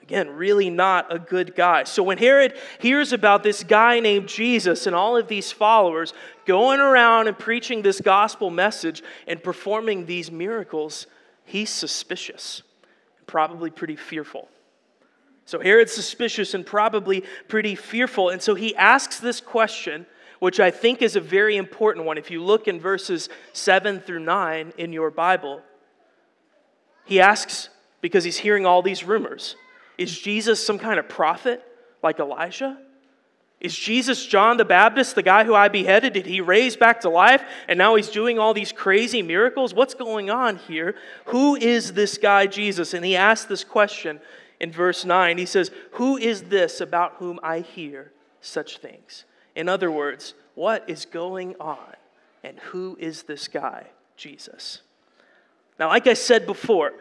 Again, 0.00 0.30
really 0.30 0.70
not 0.70 1.14
a 1.14 1.18
good 1.18 1.54
guy. 1.54 1.84
So 1.84 2.02
when 2.02 2.16
Herod 2.16 2.56
hears 2.78 3.12
about 3.12 3.42
this 3.42 3.62
guy 3.62 4.00
named 4.00 4.26
Jesus 4.26 4.86
and 4.86 4.96
all 4.96 5.18
of 5.18 5.28
these 5.28 5.52
followers 5.52 6.14
going 6.46 6.80
around 6.80 7.28
and 7.28 7.38
preaching 7.38 7.82
this 7.82 8.00
gospel 8.00 8.48
message 8.48 9.02
and 9.26 9.42
performing 9.42 10.06
these 10.06 10.30
miracles, 10.30 11.06
he's 11.46 11.70
suspicious, 11.70 12.62
and 13.18 13.26
probably 13.26 13.70
pretty 13.70 13.96
fearful. 13.96 14.48
So 15.46 15.60
Herod's 15.60 15.92
suspicious 15.92 16.54
and 16.54 16.66
probably 16.66 17.22
pretty 17.48 17.76
fearful. 17.76 18.30
And 18.30 18.42
so 18.42 18.54
he 18.54 18.74
asks 18.76 19.20
this 19.20 19.40
question, 19.40 20.04
which 20.40 20.60
I 20.60 20.70
think 20.70 21.00
is 21.00 21.16
a 21.16 21.20
very 21.20 21.56
important 21.56 22.04
one. 22.04 22.18
If 22.18 22.30
you 22.30 22.42
look 22.42 22.68
in 22.68 22.80
verses 22.80 23.28
7 23.52 24.00
through 24.00 24.20
9 24.20 24.72
in 24.76 24.92
your 24.92 25.10
Bible, 25.10 25.62
he 27.04 27.20
asks, 27.20 27.68
because 28.00 28.24
he's 28.24 28.36
hearing 28.36 28.66
all 28.66 28.82
these 28.82 29.04
rumors, 29.04 29.56
is 29.96 30.18
Jesus 30.18 30.64
some 30.64 30.78
kind 30.78 30.98
of 30.98 31.08
prophet 31.08 31.62
like 32.02 32.18
Elijah? 32.18 32.76
Is 33.60 33.74
Jesus 33.74 34.26
John 34.26 34.58
the 34.58 34.64
Baptist, 34.66 35.14
the 35.14 35.22
guy 35.22 35.44
who 35.44 35.54
I 35.54 35.68
beheaded? 35.68 36.12
Did 36.12 36.26
he 36.26 36.40
raise 36.40 36.76
back 36.76 37.00
to 37.00 37.08
life 37.08 37.42
and 37.68 37.78
now 37.78 37.94
he's 37.94 38.10
doing 38.10 38.38
all 38.38 38.52
these 38.52 38.70
crazy 38.70 39.22
miracles? 39.22 39.72
What's 39.72 39.94
going 39.94 40.28
on 40.28 40.56
here? 40.56 40.94
Who 41.26 41.56
is 41.56 41.94
this 41.94 42.18
guy 42.18 42.46
Jesus? 42.46 42.92
And 42.92 43.04
he 43.04 43.16
asks 43.16 43.46
this 43.46 43.64
question 43.64 44.20
in 44.60 44.72
verse 44.72 45.04
9. 45.06 45.38
He 45.38 45.46
says, 45.46 45.70
Who 45.92 46.18
is 46.18 46.44
this 46.44 46.82
about 46.82 47.14
whom 47.14 47.40
I 47.42 47.60
hear 47.60 48.12
such 48.42 48.78
things? 48.78 49.24
In 49.54 49.70
other 49.70 49.90
words, 49.90 50.34
what 50.54 50.84
is 50.88 51.06
going 51.06 51.54
on? 51.58 51.94
And 52.44 52.58
who 52.58 52.96
is 53.00 53.22
this 53.22 53.48
guy, 53.48 53.86
Jesus? 54.16 54.82
Now, 55.78 55.88
like 55.88 56.06
I 56.06 56.14
said 56.14 56.46
before, 56.46 56.92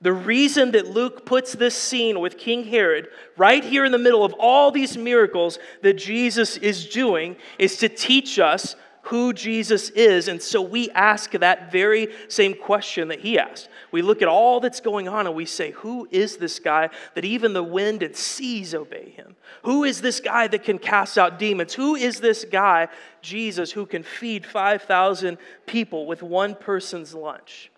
the 0.00 0.12
reason 0.12 0.72
that 0.72 0.88
Luke 0.88 1.24
puts 1.24 1.52
this 1.52 1.74
scene 1.74 2.20
with 2.20 2.36
King 2.36 2.64
Herod 2.64 3.08
right 3.36 3.64
here 3.64 3.84
in 3.84 3.92
the 3.92 3.98
middle 3.98 4.24
of 4.24 4.34
all 4.34 4.70
these 4.70 4.96
miracles 4.96 5.58
that 5.82 5.94
Jesus 5.94 6.56
is 6.58 6.86
doing 6.86 7.36
is 7.58 7.78
to 7.78 7.88
teach 7.88 8.38
us 8.38 8.76
who 9.04 9.32
Jesus 9.32 9.90
is. 9.90 10.28
And 10.28 10.42
so 10.42 10.62
we 10.62 10.90
ask 10.90 11.30
that 11.32 11.70
very 11.70 12.08
same 12.28 12.54
question 12.54 13.08
that 13.08 13.20
he 13.20 13.38
asked. 13.38 13.68
We 13.92 14.02
look 14.02 14.22
at 14.22 14.28
all 14.28 14.60
that's 14.60 14.80
going 14.80 15.08
on 15.08 15.26
and 15.26 15.36
we 15.36 15.46
say, 15.46 15.72
Who 15.72 16.08
is 16.10 16.38
this 16.38 16.58
guy 16.58 16.90
that 17.14 17.24
even 17.24 17.52
the 17.52 17.62
wind 17.62 18.02
and 18.02 18.16
seas 18.16 18.74
obey 18.74 19.10
him? 19.10 19.36
Who 19.62 19.84
is 19.84 20.00
this 20.00 20.20
guy 20.20 20.48
that 20.48 20.64
can 20.64 20.78
cast 20.78 21.18
out 21.18 21.38
demons? 21.38 21.74
Who 21.74 21.94
is 21.94 22.20
this 22.20 22.44
guy, 22.44 22.88
Jesus, 23.20 23.72
who 23.72 23.86
can 23.86 24.02
feed 24.02 24.46
5,000 24.46 25.38
people 25.66 26.06
with 26.06 26.22
one 26.22 26.54
person's 26.54 27.14
lunch? 27.14 27.70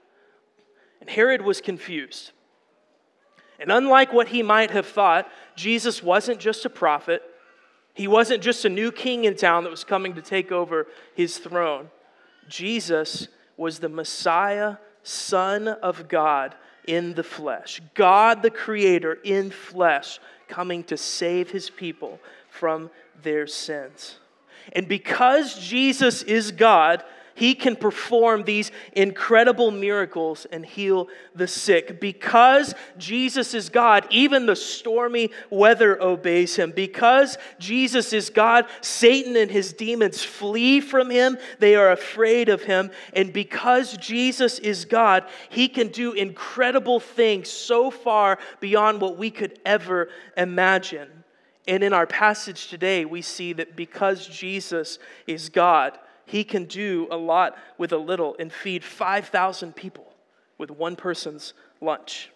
And 1.07 1.15
Herod 1.15 1.43
was 1.43 1.61
confused. 1.61 2.33
And 3.61 3.71
unlike 3.71 4.13
what 4.13 4.27
he 4.27 4.43
might 4.43 4.73
have 4.73 4.87
thought, 4.87 5.31
Jesus 5.55 6.03
wasn't 6.03 6.41
just 6.41 6.65
a 6.65 6.71
prophet. 6.71 7.23
He 7.95 8.09
wasn't 8.09 8.43
just 8.43 8.65
a 8.65 8.69
new 8.69 8.91
king 8.91 9.25
in 9.25 9.37
town 9.37 9.63
that 9.63 9.71
was 9.71 9.85
coming 9.85 10.15
to 10.15 10.21
take 10.21 10.51
over 10.51 10.89
his 11.15 11.39
throne. 11.39 11.91
Jesus 12.49 13.29
was 13.57 13.79
the 13.79 13.89
Messiah, 13.89 14.79
Son 15.05 15.69
of 15.69 16.09
God 16.09 16.57
in 16.89 17.15
the 17.15 17.23
flesh. 17.23 17.81
God 17.95 18.43
the 18.43 18.51
Creator 18.51 19.19
in 19.23 19.53
flesh, 19.53 20.19
coming 20.49 20.83
to 20.85 20.97
save 20.97 21.53
his 21.53 21.71
people 21.71 22.19
from 22.51 22.91
their 23.23 23.47
sins. 23.47 24.19
And 24.73 24.89
because 24.89 25.57
Jesus 25.57 26.25
is 26.25 26.51
God, 26.51 27.05
he 27.37 27.55
can 27.55 27.77
perform 27.77 28.45
these 28.45 28.73
incredible 28.93 29.71
miracles 29.71 30.47
and 30.51 30.65
heal 30.65 31.09
the 31.35 31.47
sick. 31.47 32.01
Because 32.01 32.75
Jesus 32.97 33.53
is 33.53 33.69
God, 33.69 34.07
even 34.11 34.47
the 34.47 34.57
stormy 34.57 35.31
weather 35.51 36.03
obeys 36.03 36.57
him. 36.57 36.73
Because 36.75 37.37
Jesus 37.59 38.15
is 38.15 38.31
God, 38.31 38.65
Satan 38.81 39.37
and 39.37 39.51
his 39.51 39.75
demons 39.75 40.25
flee 40.25 40.81
from 40.81 41.11
him, 41.11 41.37
they 41.59 41.77
are 41.77 41.93
afraid 41.93 42.49
of 42.49 42.63
him. 42.63 42.91
And 43.13 43.35
because 43.35 43.99
Jesus 43.99 44.59
is 44.59 44.87
God, 44.87 45.25
he 45.51 45.69
can 45.69 45.89
do 45.89 46.13
incredible 46.13 47.01
things 47.01 47.51
so 47.51 47.91
far 47.91 48.39
beyond 48.61 49.03
what 49.03 49.19
we 49.19 49.31
could 49.31 49.61
ever 49.67 50.09
imagine. 50.39 51.09
And 51.69 51.83
in 51.83 51.93
our 51.93 52.07
passage 52.07 52.69
today, 52.69 53.05
we 53.05 53.21
see 53.21 53.53
that 53.53 53.77
because 53.77 54.27
Jesus 54.27 54.99
is 55.27 55.51
God, 55.51 55.99
he 56.27 56.45
can 56.45 56.65
do 56.65 57.09
a 57.11 57.17
lot 57.17 57.57
with 57.79 57.93
a 57.93 57.99
little 57.99 58.37
and 58.39 58.53
feed 58.53 58.85
5,000 58.85 59.75
people 59.75 60.13
with 60.59 60.71
one 60.71 60.97
person's 60.97 61.55
lunch. 61.81 62.31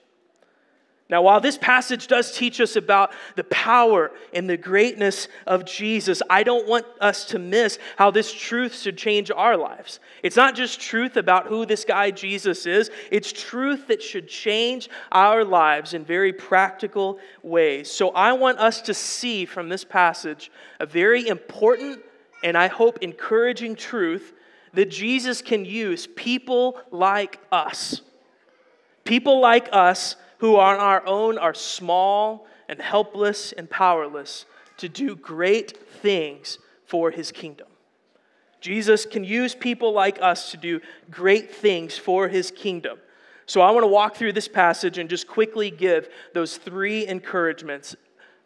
Now, 1.11 1.23
while 1.23 1.41
this 1.41 1.59
passage 1.59 2.07
does 2.07 2.31
teach 2.37 2.61
us 2.61 2.77
about 2.77 3.13
the 3.35 3.43
power 3.45 4.13
and 4.33 4.49
the 4.49 4.57
greatness 4.57 5.27
of 5.45 5.65
Jesus, 5.65 6.23
I 6.31 6.45
don't 6.45 6.69
want 6.69 6.87
us 7.01 7.25
to 7.27 7.39
miss 7.41 7.81
how 7.97 8.13
this 8.13 8.33
truth 8.33 8.79
should 8.79 8.97
change 8.97 9.29
our 9.33 9.57
lives. 9.57 9.99
It's 10.23 10.37
not 10.37 10.55
just 10.55 10.81
truth 10.81 11.17
about 11.17 11.49
who 11.49 11.67
this 11.67 11.85
guy 11.85 12.13
Jesus 12.13 12.65
is, 12.65 12.93
it's 13.11 13.33
truth 13.33 13.89
that 13.89 14.01
should 14.01 14.29
change 14.29 14.89
our 15.11 15.45
lives 15.45 15.95
in 15.95 16.05
very 16.05 16.33
practical 16.33 17.19
ways. 17.43 17.91
So, 17.91 18.11
I 18.11 18.33
want 18.35 18.61
us 18.61 18.81
to 18.83 18.95
see 18.95 19.47
from 19.47 19.69
this 19.69 19.83
passage 19.83 20.53
a 20.79 20.87
very 20.87 21.27
important 21.27 22.05
and 22.43 22.57
I 22.57 22.69
hope 22.69 22.99
encouraging 23.01 23.77
truth 23.77 24.33
that 24.73 24.91
Jesus 24.91 25.43
can 25.43 25.65
use 25.65 26.07
people 26.07 26.81
like 26.91 27.39
us. 27.51 28.03
People 29.05 29.41
like 29.41 29.69
us 29.73 30.17
who 30.39 30.57
on 30.57 30.77
our 30.77 31.05
own 31.07 31.39
are 31.39 31.55
small 31.55 32.47
and 32.69 32.81
helpless 32.81 33.53
and 33.53 33.69
powerless 33.69 34.47
to 34.79 34.89
do 34.89 35.17
great 35.17 35.77
things 36.03 36.59
for 36.87 37.11
his 37.11 37.33
kingdom. 37.33 37.67
Jesus 38.61 39.07
can 39.07 39.25
use 39.25 39.55
people 39.55 39.93
like 39.93 40.21
us 40.21 40.51
to 40.51 40.57
do 40.57 40.81
great 41.11 41.55
things 41.55 41.97
for 41.97 42.29
his 42.29 42.51
kingdom. 42.51 42.99
So 43.47 43.61
I 43.61 43.71
want 43.71 43.83
to 43.85 43.89
walk 43.89 44.17
through 44.17 44.35
this 44.35 44.49
passage 44.49 44.99
and 44.99 45.11
just 45.11 45.27
quickly 45.27 45.71
give 45.71 46.09
those 46.35 46.57
three 46.57 47.07
encouragements 47.07 47.97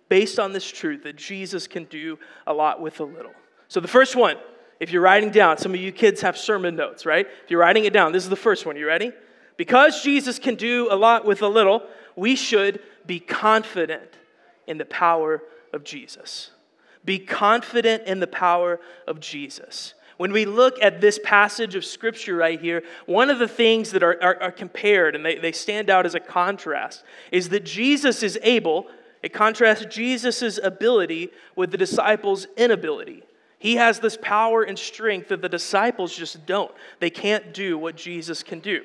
based 0.09 0.39
on 0.39 0.53
this 0.53 0.71
truth 0.71 1.03
that 1.03 1.17
Jesus 1.17 1.67
can 1.67 1.85
do 1.85 2.19
a 2.47 2.55
lot 2.55 2.81
with 2.81 3.01
a 3.01 3.05
little. 3.05 3.35
So, 3.75 3.81
the 3.81 3.89
first 3.89 4.15
one, 4.15 4.37
if 4.79 4.93
you're 4.93 5.03
writing 5.03 5.31
down, 5.31 5.59
some 5.59 5.75
of 5.75 5.81
you 5.81 5.91
kids 5.91 6.21
have 6.21 6.39
sermon 6.39 6.77
notes, 6.77 7.05
right? 7.05 7.27
If 7.27 7.51
you're 7.51 7.59
writing 7.59 7.87
it 7.87 7.93
down, 7.93 8.13
this 8.13 8.23
is 8.23 8.31
the 8.31 8.37
first 8.37 8.65
one. 8.67 8.77
You 8.77 8.87
ready? 8.87 9.11
Because 9.57 10.01
Jesus 10.01 10.39
can 10.39 10.55
do 10.55 10.87
a 10.93 10.95
lot 10.95 11.25
with 11.25 11.43
a 11.43 11.49
little, 11.49 11.83
we 12.15 12.37
should 12.37 12.79
be 13.05 13.19
confident 13.19 14.17
in 14.69 14.79
the 14.79 14.85
power 14.85 15.43
of 15.73 15.83
Jesus. 15.83 16.53
Be 17.05 17.19
confident 17.19 18.05
in 18.07 18.21
the 18.21 18.29
power 18.29 18.79
of 19.09 19.19
Jesus. 19.19 19.95
When 20.19 20.31
we 20.31 20.45
look 20.45 20.81
at 20.81 21.01
this 21.01 21.19
passage 21.25 21.75
of 21.75 21.85
scripture 21.85 22.37
right 22.37 22.61
here, 22.61 22.85
one 23.07 23.29
of 23.29 23.41
the 23.41 23.49
things 23.49 23.91
that 23.91 24.05
are, 24.05 24.23
are, 24.23 24.41
are 24.41 24.53
compared 24.53 25.17
and 25.17 25.27
they, 25.27 25.37
they 25.37 25.51
stand 25.51 25.91
out 25.91 26.07
as 26.07 26.15
a 26.15 26.21
contrast 26.21 27.03
is 27.33 27.49
that 27.49 27.65
Jesus 27.65 28.23
is 28.23 28.39
able, 28.45 28.87
it 29.21 29.33
contrasts 29.33 29.85
Jesus' 29.87 30.61
ability 30.63 31.33
with 31.57 31.73
the 31.73 31.77
disciples' 31.77 32.47
inability. 32.57 33.25
He 33.65 33.77
has 33.77 33.99
this 33.99 34.19
power 34.21 34.63
and 34.63 34.79
strength 34.79 35.29
that 35.29 35.41
the 35.41 35.49
disciples 35.49 36.15
just 36.15 36.45
don't. 36.45 36.71
They 37.01 37.09
can't 37.09 37.55
do 37.55 37.79
what 37.79 37.97
Jesus 37.97 38.43
can 38.43 38.61
do. 38.61 38.83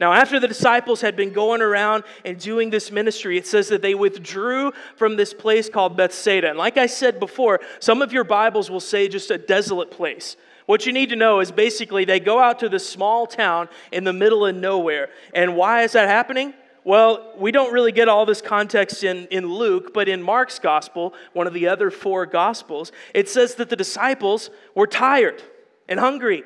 Now, 0.00 0.14
after 0.14 0.40
the 0.40 0.48
disciples 0.48 1.02
had 1.02 1.16
been 1.16 1.34
going 1.34 1.60
around 1.60 2.04
and 2.24 2.40
doing 2.40 2.70
this 2.70 2.90
ministry, 2.90 3.36
it 3.36 3.46
says 3.46 3.68
that 3.68 3.82
they 3.82 3.94
withdrew 3.94 4.72
from 4.96 5.16
this 5.16 5.34
place 5.34 5.68
called 5.68 5.98
Bethsaida. 5.98 6.48
And 6.48 6.56
like 6.56 6.78
I 6.78 6.86
said 6.86 7.20
before, 7.20 7.60
some 7.78 8.00
of 8.00 8.10
your 8.10 8.24
Bibles 8.24 8.70
will 8.70 8.80
say 8.80 9.06
just 9.06 9.30
a 9.30 9.36
desolate 9.36 9.90
place. 9.90 10.38
What 10.64 10.86
you 10.86 10.94
need 10.94 11.10
to 11.10 11.16
know 11.16 11.40
is 11.40 11.52
basically 11.52 12.06
they 12.06 12.18
go 12.18 12.40
out 12.40 12.60
to 12.60 12.70
this 12.70 12.88
small 12.88 13.26
town 13.26 13.68
in 13.92 14.04
the 14.04 14.14
middle 14.14 14.46
of 14.46 14.56
nowhere. 14.56 15.10
And 15.34 15.56
why 15.56 15.82
is 15.82 15.92
that 15.92 16.08
happening? 16.08 16.54
Well, 16.86 17.32
we 17.36 17.50
don't 17.50 17.72
really 17.72 17.90
get 17.90 18.06
all 18.06 18.26
this 18.26 18.40
context 18.40 19.02
in, 19.02 19.26
in 19.26 19.44
Luke, 19.44 19.92
but 19.92 20.08
in 20.08 20.22
Mark's 20.22 20.60
gospel, 20.60 21.14
one 21.32 21.48
of 21.48 21.52
the 21.52 21.66
other 21.66 21.90
four 21.90 22.26
gospels, 22.26 22.92
it 23.12 23.28
says 23.28 23.56
that 23.56 23.70
the 23.70 23.74
disciples 23.74 24.50
were 24.72 24.86
tired 24.86 25.42
and 25.88 25.98
hungry. 25.98 26.44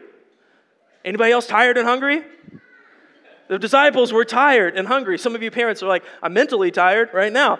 Anybody 1.05 1.33
else 1.33 1.47
tired 1.47 1.77
and 1.77 1.87
hungry? 1.87 2.23
The 3.49 3.59
disciples 3.59 4.15
were 4.15 4.25
tired 4.25 4.79
and 4.79 4.89
hungry. 4.89 5.19
Some 5.19 5.35
of 5.35 5.43
you 5.43 5.51
parents 5.51 5.83
are 5.83 5.89
like, 5.89 6.05
I'm 6.23 6.33
mentally 6.33 6.71
tired 6.71 7.11
right 7.13 7.31
now. 7.33 7.59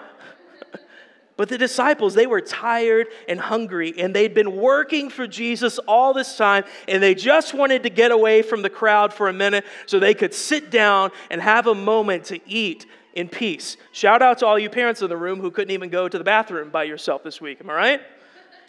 But 1.37 1.49
the 1.49 1.57
disciples, 1.57 2.13
they 2.13 2.27
were 2.27 2.41
tired 2.41 3.07
and 3.27 3.39
hungry, 3.39 3.93
and 3.97 4.15
they'd 4.15 4.33
been 4.33 4.57
working 4.57 5.09
for 5.09 5.25
Jesus 5.25 5.79
all 5.79 6.13
this 6.13 6.37
time, 6.37 6.65
and 6.87 7.01
they 7.01 7.15
just 7.15 7.53
wanted 7.53 7.83
to 7.83 7.89
get 7.89 8.11
away 8.11 8.41
from 8.41 8.61
the 8.61 8.69
crowd 8.69 9.13
for 9.13 9.27
a 9.27 9.33
minute 9.33 9.65
so 9.85 9.99
they 9.99 10.13
could 10.13 10.33
sit 10.33 10.69
down 10.69 11.11
and 11.29 11.41
have 11.41 11.67
a 11.67 11.75
moment 11.75 12.25
to 12.25 12.39
eat 12.49 12.85
in 13.13 13.27
peace. 13.27 13.77
Shout 13.91 14.21
out 14.21 14.39
to 14.39 14.45
all 14.45 14.59
you 14.59 14.69
parents 14.69 15.01
in 15.01 15.09
the 15.09 15.17
room 15.17 15.39
who 15.39 15.51
couldn't 15.51 15.71
even 15.71 15.89
go 15.89 16.07
to 16.07 16.17
the 16.17 16.23
bathroom 16.23 16.69
by 16.69 16.83
yourself 16.83 17.23
this 17.23 17.41
week, 17.41 17.59
am 17.61 17.69
I 17.69 17.73
right? 17.73 18.01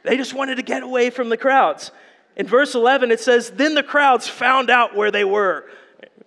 They 0.04 0.16
just 0.16 0.34
wanted 0.34 0.56
to 0.56 0.62
get 0.62 0.82
away 0.82 1.10
from 1.10 1.28
the 1.28 1.36
crowds. 1.36 1.90
In 2.36 2.46
verse 2.46 2.74
11, 2.74 3.10
it 3.10 3.20
says, 3.20 3.50
Then 3.50 3.74
the 3.74 3.82
crowds 3.82 4.26
found 4.28 4.70
out 4.70 4.96
where 4.96 5.10
they 5.10 5.24
were. 5.24 5.68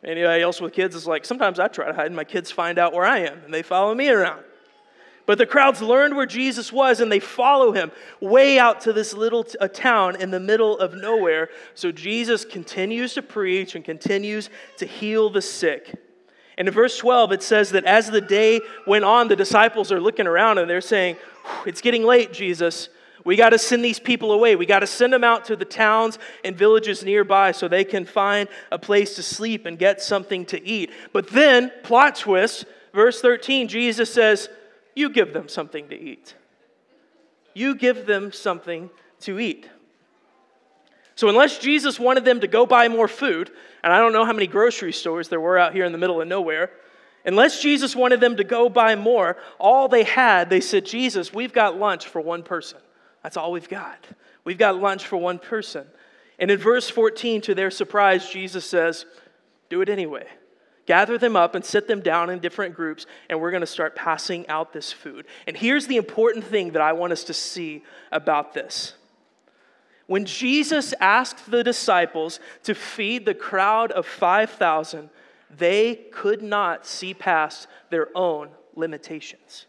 Anybody 0.03 0.43
else 0.43 0.61
with 0.61 0.73
kids 0.73 0.95
is 0.95 1.07
like, 1.07 1.25
sometimes 1.25 1.59
I 1.59 1.67
try 1.67 1.87
to 1.87 1.93
hide, 1.93 2.05
and 2.05 2.15
my 2.15 2.23
kids 2.23 2.51
find 2.51 2.77
out 2.77 2.93
where 2.93 3.05
I 3.05 3.19
am, 3.19 3.39
and 3.43 3.53
they 3.53 3.63
follow 3.63 3.93
me 3.95 4.09
around. 4.09 4.44
But 5.25 5.39
the 5.39 5.45
crowds 5.45 5.81
learned 5.81 6.15
where 6.15 6.25
Jesus 6.25 6.71
was 6.71 6.99
and 6.99 7.11
they 7.11 7.19
follow 7.19 7.71
him 7.71 7.91
way 8.19 8.59
out 8.59 8.81
to 8.81 8.93
this 8.93 9.13
little 9.13 9.43
t- 9.43 9.57
a 9.59 9.67
town 9.67 10.21
in 10.21 10.29
the 10.29 10.39
middle 10.39 10.77
of 10.77 10.93
nowhere. 10.93 11.49
So 11.73 11.91
Jesus 11.91 12.45
continues 12.45 13.15
to 13.15 13.23
preach 13.23 13.75
and 13.75 13.83
continues 13.83 14.49
to 14.77 14.85
heal 14.85 15.29
the 15.29 15.41
sick. 15.41 15.95
And 16.57 16.67
in 16.67 16.73
verse 16.73 16.97
12, 16.97 17.31
it 17.33 17.43
says 17.43 17.71
that 17.71 17.85
as 17.85 18.09
the 18.09 18.21
day 18.21 18.61
went 18.85 19.03
on, 19.03 19.27
the 19.27 19.35
disciples 19.35 19.91
are 19.91 19.99
looking 19.99 20.27
around 20.27 20.57
and 20.57 20.69
they're 20.69 20.79
saying, 20.79 21.17
It's 21.65 21.81
getting 21.81 22.03
late, 22.03 22.31
Jesus. 22.31 22.89
We 23.25 23.35
got 23.35 23.49
to 23.49 23.57
send 23.57 23.83
these 23.83 23.99
people 23.99 24.31
away. 24.31 24.55
We 24.55 24.67
got 24.67 24.79
to 24.79 24.87
send 24.87 25.11
them 25.11 25.23
out 25.23 25.45
to 25.45 25.55
the 25.55 25.65
towns 25.65 26.19
and 26.43 26.55
villages 26.55 27.03
nearby 27.03 27.51
so 27.51 27.67
they 27.67 27.83
can 27.83 28.05
find 28.05 28.47
a 28.71 28.77
place 28.77 29.15
to 29.15 29.23
sleep 29.23 29.65
and 29.65 29.79
get 29.79 29.99
something 29.99 30.45
to 30.45 30.63
eat. 30.63 30.91
But 31.11 31.31
then, 31.31 31.71
plot 31.81 32.17
twist, 32.17 32.65
verse 32.93 33.21
13, 33.21 33.67
Jesus 33.67 34.13
says, 34.13 34.47
You 34.95 35.09
give 35.09 35.33
them 35.33 35.47
something 35.49 35.89
to 35.89 35.99
eat. 35.99 36.33
You 37.53 37.75
give 37.75 38.05
them 38.05 38.31
something 38.31 38.89
to 39.21 39.39
eat. 39.39 39.69
So, 41.15 41.29
unless 41.29 41.59
Jesus 41.59 41.99
wanted 41.99 42.25
them 42.25 42.41
to 42.41 42.47
go 42.47 42.65
buy 42.65 42.89
more 42.89 43.07
food, 43.07 43.49
and 43.83 43.93
I 43.93 43.99
don't 43.99 44.11
know 44.11 44.25
how 44.25 44.33
many 44.33 44.47
grocery 44.47 44.91
stores 44.91 45.29
there 45.29 45.39
were 45.39 45.57
out 45.57 45.73
here 45.73 45.85
in 45.85 45.91
the 45.91 45.97
middle 45.97 46.21
of 46.21 46.27
nowhere, 46.27 46.71
unless 47.25 47.61
Jesus 47.61 47.95
wanted 47.95 48.19
them 48.19 48.35
to 48.37 48.43
go 48.43 48.67
buy 48.67 48.95
more, 48.95 49.37
all 49.57 49.87
they 49.87 50.03
had, 50.03 50.49
they 50.49 50.59
said, 50.59 50.85
Jesus, 50.85 51.33
we've 51.33 51.53
got 51.53 51.77
lunch 51.77 52.07
for 52.07 52.19
one 52.19 52.43
person. 52.43 52.79
That's 53.23 53.37
all 53.37 53.53
we've 53.53 53.69
got. 53.69 54.05
We've 54.43 54.57
got 54.57 54.79
lunch 54.79 55.05
for 55.05 55.17
one 55.17 55.39
person. 55.39 55.87
And 56.37 56.51
in 56.51 56.59
verse 56.59 56.89
14, 56.89 57.41
to 57.41 57.55
their 57.55 57.71
surprise, 57.71 58.29
Jesus 58.29 58.65
says, 58.65 59.05
Do 59.69 59.81
it 59.81 59.87
anyway. 59.87 60.27
Gather 60.85 61.17
them 61.17 61.35
up 61.35 61.55
and 61.55 61.65
sit 61.65 61.87
them 61.87 62.01
down 62.01 62.29
in 62.29 62.39
different 62.39 62.75
groups, 62.75 63.05
and 63.29 63.41
we're 63.41 63.51
going 63.51 63.61
to 63.61 63.67
start 63.67 63.95
passing 63.95 64.47
out 64.47 64.71
this 64.71 64.91
food. 64.91 65.25
And 65.47 65.57
here's 65.57 65.87
the 65.87 65.97
important 65.97 66.45
thing 66.45 66.71
that 66.71 66.81
I 66.81 66.93
want 66.93 67.11
us 67.11 67.23
to 67.25 67.33
see 67.33 67.83
about 68.11 68.53
this 68.53 68.93
when 70.07 70.25
Jesus 70.25 70.93
asked 70.99 71.49
the 71.49 71.63
disciples 71.63 72.39
to 72.63 72.75
feed 72.75 73.25
the 73.25 73.33
crowd 73.33 73.91
of 73.91 74.05
5,000, 74.05 75.09
they 75.55 75.95
could 75.95 76.43
not 76.43 76.85
see 76.85 77.13
past 77.13 77.67
their 77.89 78.09
own 78.15 78.49
limitations. 78.75 79.65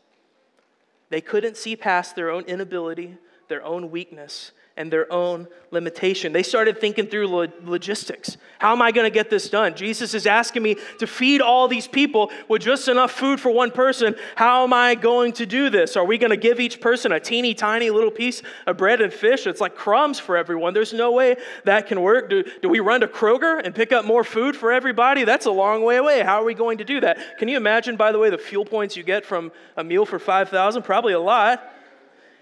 They 1.08 1.20
couldn't 1.20 1.56
see 1.56 1.76
past 1.76 2.16
their 2.16 2.30
own 2.30 2.44
inability, 2.44 3.16
their 3.48 3.64
own 3.64 3.90
weakness, 3.90 4.52
and 4.76 4.92
their 4.92 5.10
own 5.10 5.48
limitation. 5.70 6.32
They 6.32 6.42
started 6.42 6.78
thinking 6.78 7.06
through 7.06 7.28
logistics. 7.64 8.36
How 8.58 8.72
am 8.72 8.82
I 8.82 8.92
going 8.92 9.04
to 9.04 9.14
get 9.14 9.30
this 9.30 9.48
done? 9.48 9.74
Jesus 9.74 10.14
is 10.14 10.26
asking 10.26 10.62
me 10.62 10.76
to 10.98 11.06
feed 11.06 11.40
all 11.40 11.66
these 11.66 11.86
people 11.86 12.30
with 12.48 12.62
just 12.62 12.88
enough 12.88 13.12
food 13.12 13.40
for 13.40 13.50
one 13.50 13.70
person. 13.70 14.14
How 14.36 14.64
am 14.64 14.72
I 14.72 14.94
going 14.94 15.32
to 15.34 15.46
do 15.46 15.70
this? 15.70 15.96
Are 15.96 16.04
we 16.04 16.18
going 16.18 16.30
to 16.30 16.36
give 16.36 16.60
each 16.60 16.80
person 16.80 17.12
a 17.12 17.20
teeny 17.20 17.54
tiny 17.54 17.90
little 17.90 18.10
piece 18.10 18.42
of 18.66 18.76
bread 18.76 19.00
and 19.00 19.12
fish? 19.12 19.46
It's 19.46 19.60
like 19.60 19.74
crumbs 19.74 20.18
for 20.18 20.36
everyone. 20.36 20.74
There's 20.74 20.92
no 20.92 21.12
way 21.12 21.36
that 21.64 21.86
can 21.86 22.02
work. 22.02 22.30
Do, 22.30 22.44
do 22.62 22.68
we 22.68 22.80
run 22.80 23.00
to 23.00 23.08
Kroger 23.08 23.60
and 23.62 23.74
pick 23.74 23.92
up 23.92 24.04
more 24.04 24.24
food 24.24 24.56
for 24.56 24.72
everybody? 24.72 25.24
That's 25.24 25.46
a 25.46 25.50
long 25.50 25.82
way 25.82 25.96
away. 25.96 26.20
How 26.20 26.40
are 26.40 26.44
we 26.44 26.54
going 26.54 26.78
to 26.78 26.84
do 26.84 27.00
that? 27.00 27.38
Can 27.38 27.48
you 27.48 27.56
imagine, 27.56 27.96
by 27.96 28.12
the 28.12 28.18
way, 28.18 28.30
the 28.30 28.38
fuel 28.38 28.64
points 28.64 28.96
you 28.96 29.02
get 29.02 29.24
from 29.24 29.52
a 29.76 29.84
meal 29.84 30.04
for 30.04 30.18
5,000? 30.18 30.82
Probably 30.82 31.14
a 31.14 31.20
lot. 31.20 31.72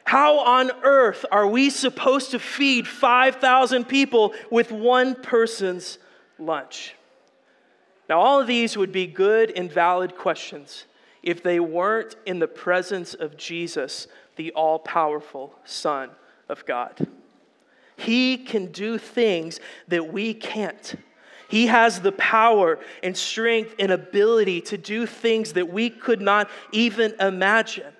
How 0.04 0.38
on 0.38 0.70
earth 0.82 1.24
are 1.32 1.46
we 1.46 1.70
supposed 1.70 2.30
to 2.32 2.38
feed 2.38 2.86
5,000 2.86 3.84
people 3.86 4.34
with 4.50 4.70
one 4.70 5.14
person's 5.14 5.98
lunch? 6.38 6.94
Now, 8.08 8.20
all 8.20 8.40
of 8.40 8.46
these 8.46 8.76
would 8.76 8.92
be 8.92 9.06
good 9.06 9.50
and 9.56 9.72
valid 9.72 10.16
questions 10.16 10.84
if 11.22 11.42
they 11.42 11.58
weren't 11.58 12.16
in 12.26 12.38
the 12.38 12.46
presence 12.46 13.14
of 13.14 13.38
Jesus, 13.38 14.06
the 14.36 14.52
all 14.52 14.78
powerful 14.78 15.54
Son 15.64 16.10
of 16.50 16.66
God. 16.66 17.06
He 17.96 18.36
can 18.36 18.66
do 18.66 18.98
things 18.98 19.58
that 19.88 20.12
we 20.12 20.34
can't. 20.34 20.96
He 21.48 21.68
has 21.68 22.00
the 22.00 22.12
power 22.12 22.78
and 23.02 23.16
strength 23.16 23.74
and 23.78 23.90
ability 23.90 24.60
to 24.62 24.76
do 24.76 25.06
things 25.06 25.54
that 25.54 25.72
we 25.72 25.88
could 25.88 26.20
not 26.20 26.50
even 26.72 27.14
imagine. 27.20 27.92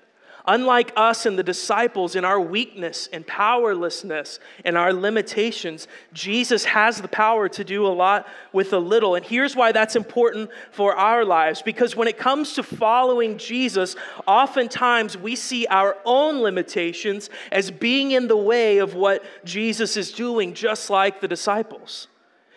Unlike 0.47 0.93
us 0.95 1.25
and 1.25 1.39
the 1.39 1.43
disciples 1.43 2.15
in 2.15 2.25
our 2.25 2.39
weakness 2.39 3.09
and 3.11 3.27
powerlessness 3.27 4.39
and 4.63 4.77
our 4.77 4.93
limitations, 4.93 5.89
Jesus 6.13 6.67
has 6.67 7.01
the 7.01 7.09
power 7.09 7.49
to 7.49 7.65
do 7.65 7.87
a 7.87 7.89
lot 7.89 8.27
with 8.53 8.75
a 8.75 8.79
little. 8.79 9.15
And 9.15 9.25
here's 9.25 9.57
why 9.57 9.73
that's 9.73 9.97
important 9.97 10.51
for 10.71 10.95
our 10.95 11.25
lives 11.25 11.63
because 11.63 11.97
when 11.97 12.09
it 12.09 12.19
comes 12.19 12.53
to 12.55 12.63
following 12.63 13.39
Jesus, 13.39 13.97
oftentimes 14.27 15.17
we 15.17 15.35
see 15.35 15.67
our 15.69 15.97
own 16.05 16.43
limitations 16.43 17.31
as 17.51 17.71
being 17.71 18.11
in 18.11 18.29
the 18.29 18.37
way 18.37 18.79
of 18.79 18.95
what 18.95 19.25
Jesus 19.47 19.97
is 19.97 20.13
doing, 20.13 20.53
just 20.53 20.91
like 20.91 21.23
the 21.23 21.29
disciples. 21.29 22.09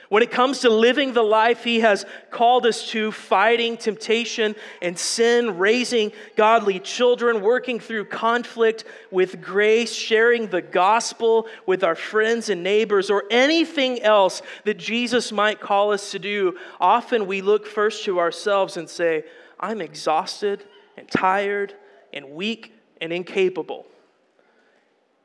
When 0.10 0.24
it 0.24 0.32
comes 0.32 0.60
to 0.60 0.70
living 0.70 1.12
the 1.14 1.24
life 1.24 1.64
He 1.64 1.82
has 1.82 2.06
called 2.32 2.66
us 2.66 2.90
to, 2.92 3.12
fighting 3.12 3.76
temptation 3.76 4.56
and 4.82 4.98
sin, 4.98 5.58
raising 5.58 6.14
godly 6.36 6.80
children, 6.80 7.42
working 7.42 7.80
through 7.80 8.06
conflict 8.06 8.86
with 9.12 9.42
grace, 9.42 9.94
sharing 9.94 10.48
the 10.48 10.62
gospel 10.62 11.48
with 11.66 11.84
our 11.84 11.96
friends 11.96 12.48
and 12.50 12.64
neighbors, 12.64 13.10
or 13.10 13.26
anything 13.30 14.02
else 14.02 14.42
that 14.64 14.78
Jesus 14.78 15.32
might 15.34 15.60
call 15.60 15.92
us 15.92 16.12
to 16.12 16.20
do, 16.20 16.58
often 16.80 17.28
we 17.28 17.42
look 17.42 17.68
first 17.68 18.06
to 18.06 18.20
ourselves 18.20 18.78
and 18.78 18.90
say, 18.90 19.26
I'm 19.60 19.82
exhausted 19.82 20.64
and 20.96 21.10
tired 21.10 21.74
and 22.14 22.32
weak 22.32 22.74
and 23.02 23.12
incapable. 23.12 23.86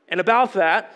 And 0.09 0.19
about 0.19 0.53
that, 0.53 0.93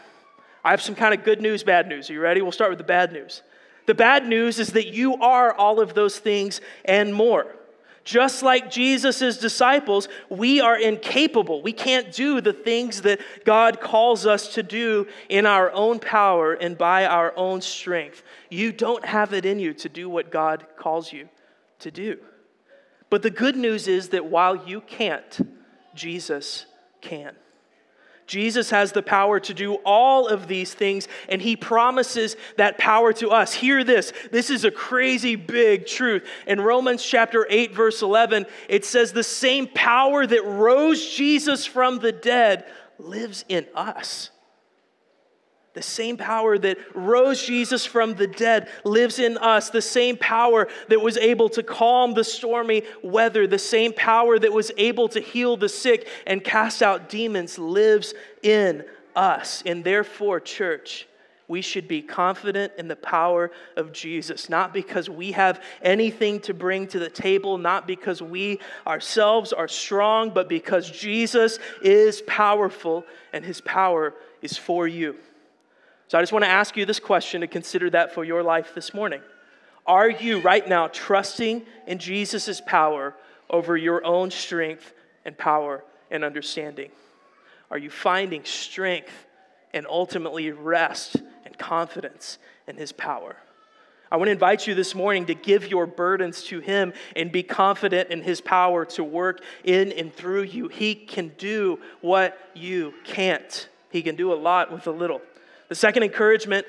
I 0.64 0.72
have 0.72 0.82
some 0.82 0.96
kind 0.96 1.14
of 1.14 1.24
good 1.24 1.42
news, 1.42 1.64
bad 1.64 1.88
news. 1.88 2.10
Are 2.10 2.14
you 2.14 2.20
ready? 2.20 2.42
We'll 2.42 2.52
start 2.52 2.70
with 2.70 2.78
the 2.78 2.84
bad 2.84 3.14
news. 3.14 3.42
The 3.88 3.96
bad 3.96 4.28
news 4.28 4.60
is 4.60 4.74
that 4.74 4.94
you 4.94 5.16
are 5.16 5.54
all 5.54 5.80
of 5.80 5.96
those 5.96 6.20
things 6.20 6.62
and 6.86 7.14
more. 7.14 7.56
Just 8.04 8.42
like 8.42 8.72
Jesus' 8.72 9.38
disciples, 9.38 10.08
we 10.30 10.62
are 10.62 10.78
incapable. 10.78 11.62
We 11.62 11.74
can't 11.74 12.12
do 12.12 12.40
the 12.40 12.54
things 12.54 13.02
that 13.02 13.20
God 13.44 13.82
calls 13.82 14.26
us 14.26 14.54
to 14.54 14.64
do 14.64 15.08
in 15.28 15.46
our 15.46 15.72
own 15.72 16.00
power 16.00 16.54
and 16.54 16.78
by 16.78 17.06
our 17.06 17.34
own 17.36 17.60
strength. 17.60 18.24
You 18.50 18.72
don't 18.72 19.04
have 19.04 19.34
it 19.34 19.46
in 19.46 19.60
you 19.60 19.74
to 19.74 19.90
do 19.90 20.10
what 20.10 20.32
God 20.32 20.68
calls 20.78 21.12
you 21.12 21.28
to 21.80 21.92
do. 21.92 22.18
But 23.10 23.24
the 23.24 23.30
good 23.30 23.58
news 23.58 23.88
is 23.88 24.10
that 24.10 24.26
while 24.26 24.56
you 24.56 24.80
can't, 24.82 25.40
Jesus 25.94 26.66
can. 27.02 27.36
Jesus 28.28 28.70
has 28.70 28.92
the 28.92 29.02
power 29.02 29.40
to 29.40 29.54
do 29.54 29.76
all 29.86 30.28
of 30.28 30.48
these 30.48 30.74
things, 30.74 31.08
and 31.30 31.42
he 31.42 31.56
promises 31.56 32.36
that 32.58 32.78
power 32.78 33.14
to 33.14 33.30
us. 33.30 33.54
Hear 33.54 33.84
this. 33.84 34.12
This 34.32 34.50
is 34.50 34.66
a 34.66 34.72
crazy 34.72 35.36
big 35.36 35.88
truth. 35.88 36.28
In 36.46 36.60
Romans 36.60 37.04
chapter 37.04 37.48
8, 37.50 37.74
verse 37.74 38.02
11, 38.02 38.46
it 38.68 38.84
says, 38.84 39.14
The 39.14 39.24
same 39.24 39.68
power 39.68 40.28
that 40.28 40.44
rose 40.44 41.16
Jesus 41.16 41.66
from 41.66 42.00
the 42.00 42.12
dead 42.12 42.66
lives 43.00 43.46
in 43.48 43.66
us. 43.74 44.30
The 45.78 45.84
same 45.84 46.18
power 46.18 46.58
that 46.58 46.80
rose 46.96 47.46
Jesus 47.46 47.86
from 47.86 48.16
the 48.16 48.26
dead 48.26 48.68
lives 48.84 49.20
in 49.20 49.38
us. 49.38 49.70
The 49.70 49.80
same 49.80 50.18
power 50.18 50.68
that 50.90 51.00
was 51.00 51.18
able 51.18 51.50
to 51.50 51.62
calm 51.62 52.16
the 52.16 52.24
stormy 52.24 52.82
weather, 53.04 53.46
the 53.46 53.60
same 53.60 53.94
power 53.94 54.40
that 54.40 54.52
was 54.52 54.72
able 54.78 55.08
to 55.10 55.20
heal 55.20 55.56
the 55.56 55.70
sick 55.70 56.08
and 56.26 56.44
cast 56.44 56.82
out 56.82 57.10
demons 57.10 57.60
lives 57.60 58.16
in 58.42 58.86
us. 59.16 59.62
And 59.68 59.84
therefore, 59.84 60.40
church, 60.40 61.08
we 61.48 61.62
should 61.62 61.88
be 61.88 62.02
confident 62.02 62.74
in 62.80 62.88
the 62.88 62.96
power 62.96 63.52
of 63.76 63.94
Jesus, 63.94 64.50
not 64.50 64.74
because 64.74 65.12
we 65.12 65.34
have 65.34 65.62
anything 65.84 66.40
to 66.40 66.56
bring 66.56 66.88
to 66.88 66.98
the 66.98 67.08
table, 67.08 67.60
not 67.60 67.86
because 67.86 68.20
we 68.20 68.60
ourselves 68.88 69.54
are 69.54 69.68
strong, 69.68 70.32
but 70.32 70.50
because 70.50 70.90
Jesus 70.90 71.60
is 71.84 72.24
powerful 72.24 73.06
and 73.32 73.46
his 73.46 73.62
power 73.62 74.16
is 74.42 74.58
for 74.58 74.88
you. 74.88 75.18
So 76.08 76.18
I 76.18 76.22
just 76.22 76.32
want 76.32 76.46
to 76.46 76.50
ask 76.50 76.78
you 76.78 76.86
this 76.86 77.02
question 77.02 77.42
to 77.42 77.48
consider 77.48 77.90
that 77.90 78.14
for 78.14 78.24
your 78.24 78.42
life 78.42 78.74
this 78.74 78.94
morning. 78.94 79.22
Are 79.86 80.10
you 80.10 80.40
right 80.40 80.68
now 80.68 80.88
trusting 80.88 81.66
in 81.86 81.98
Jesus' 82.00 82.62
power 82.66 83.14
over 83.50 83.76
your 83.76 84.06
own 84.06 84.32
strength 84.32 84.94
and 85.26 85.38
power 85.38 85.84
and 86.10 86.24
understanding? 86.24 86.92
Are 87.70 87.78
you 87.78 87.90
finding 87.90 88.46
strength 88.46 89.12
and 89.74 89.86
ultimately 89.86 90.52
rest 90.52 91.18
and 91.46 91.58
confidence 91.58 92.38
in 92.68 92.78
His 92.78 92.94
power? 92.94 93.36
I 94.10 94.16
want 94.16 94.28
to 94.30 94.32
invite 94.32 94.66
you 94.66 94.76
this 94.76 94.96
morning 94.96 95.26
to 95.26 95.34
give 95.34 95.68
your 95.68 95.86
burdens 95.86 96.44
to 96.44 96.62
Him 96.62 96.94
and 97.18 97.34
be 97.34 97.44
confident 97.44 98.12
in 98.12 98.22
His 98.22 98.40
power 98.40 98.86
to 98.86 99.04
work 99.04 99.42
in 99.66 99.92
and 99.92 100.14
through 100.14 100.44
you. 100.44 100.70
He 100.70 100.96
can 100.96 101.34
do 101.38 101.80
what 102.00 102.38
you 102.54 102.94
can't, 103.04 103.68
He 103.90 104.02
can 104.02 104.16
do 104.16 104.32
a 104.32 104.36
lot 104.36 104.72
with 104.72 104.88
a 104.88 104.92
little. 104.92 105.22
The 105.70 105.76
second 105.76 106.04
encouragement 106.04 106.66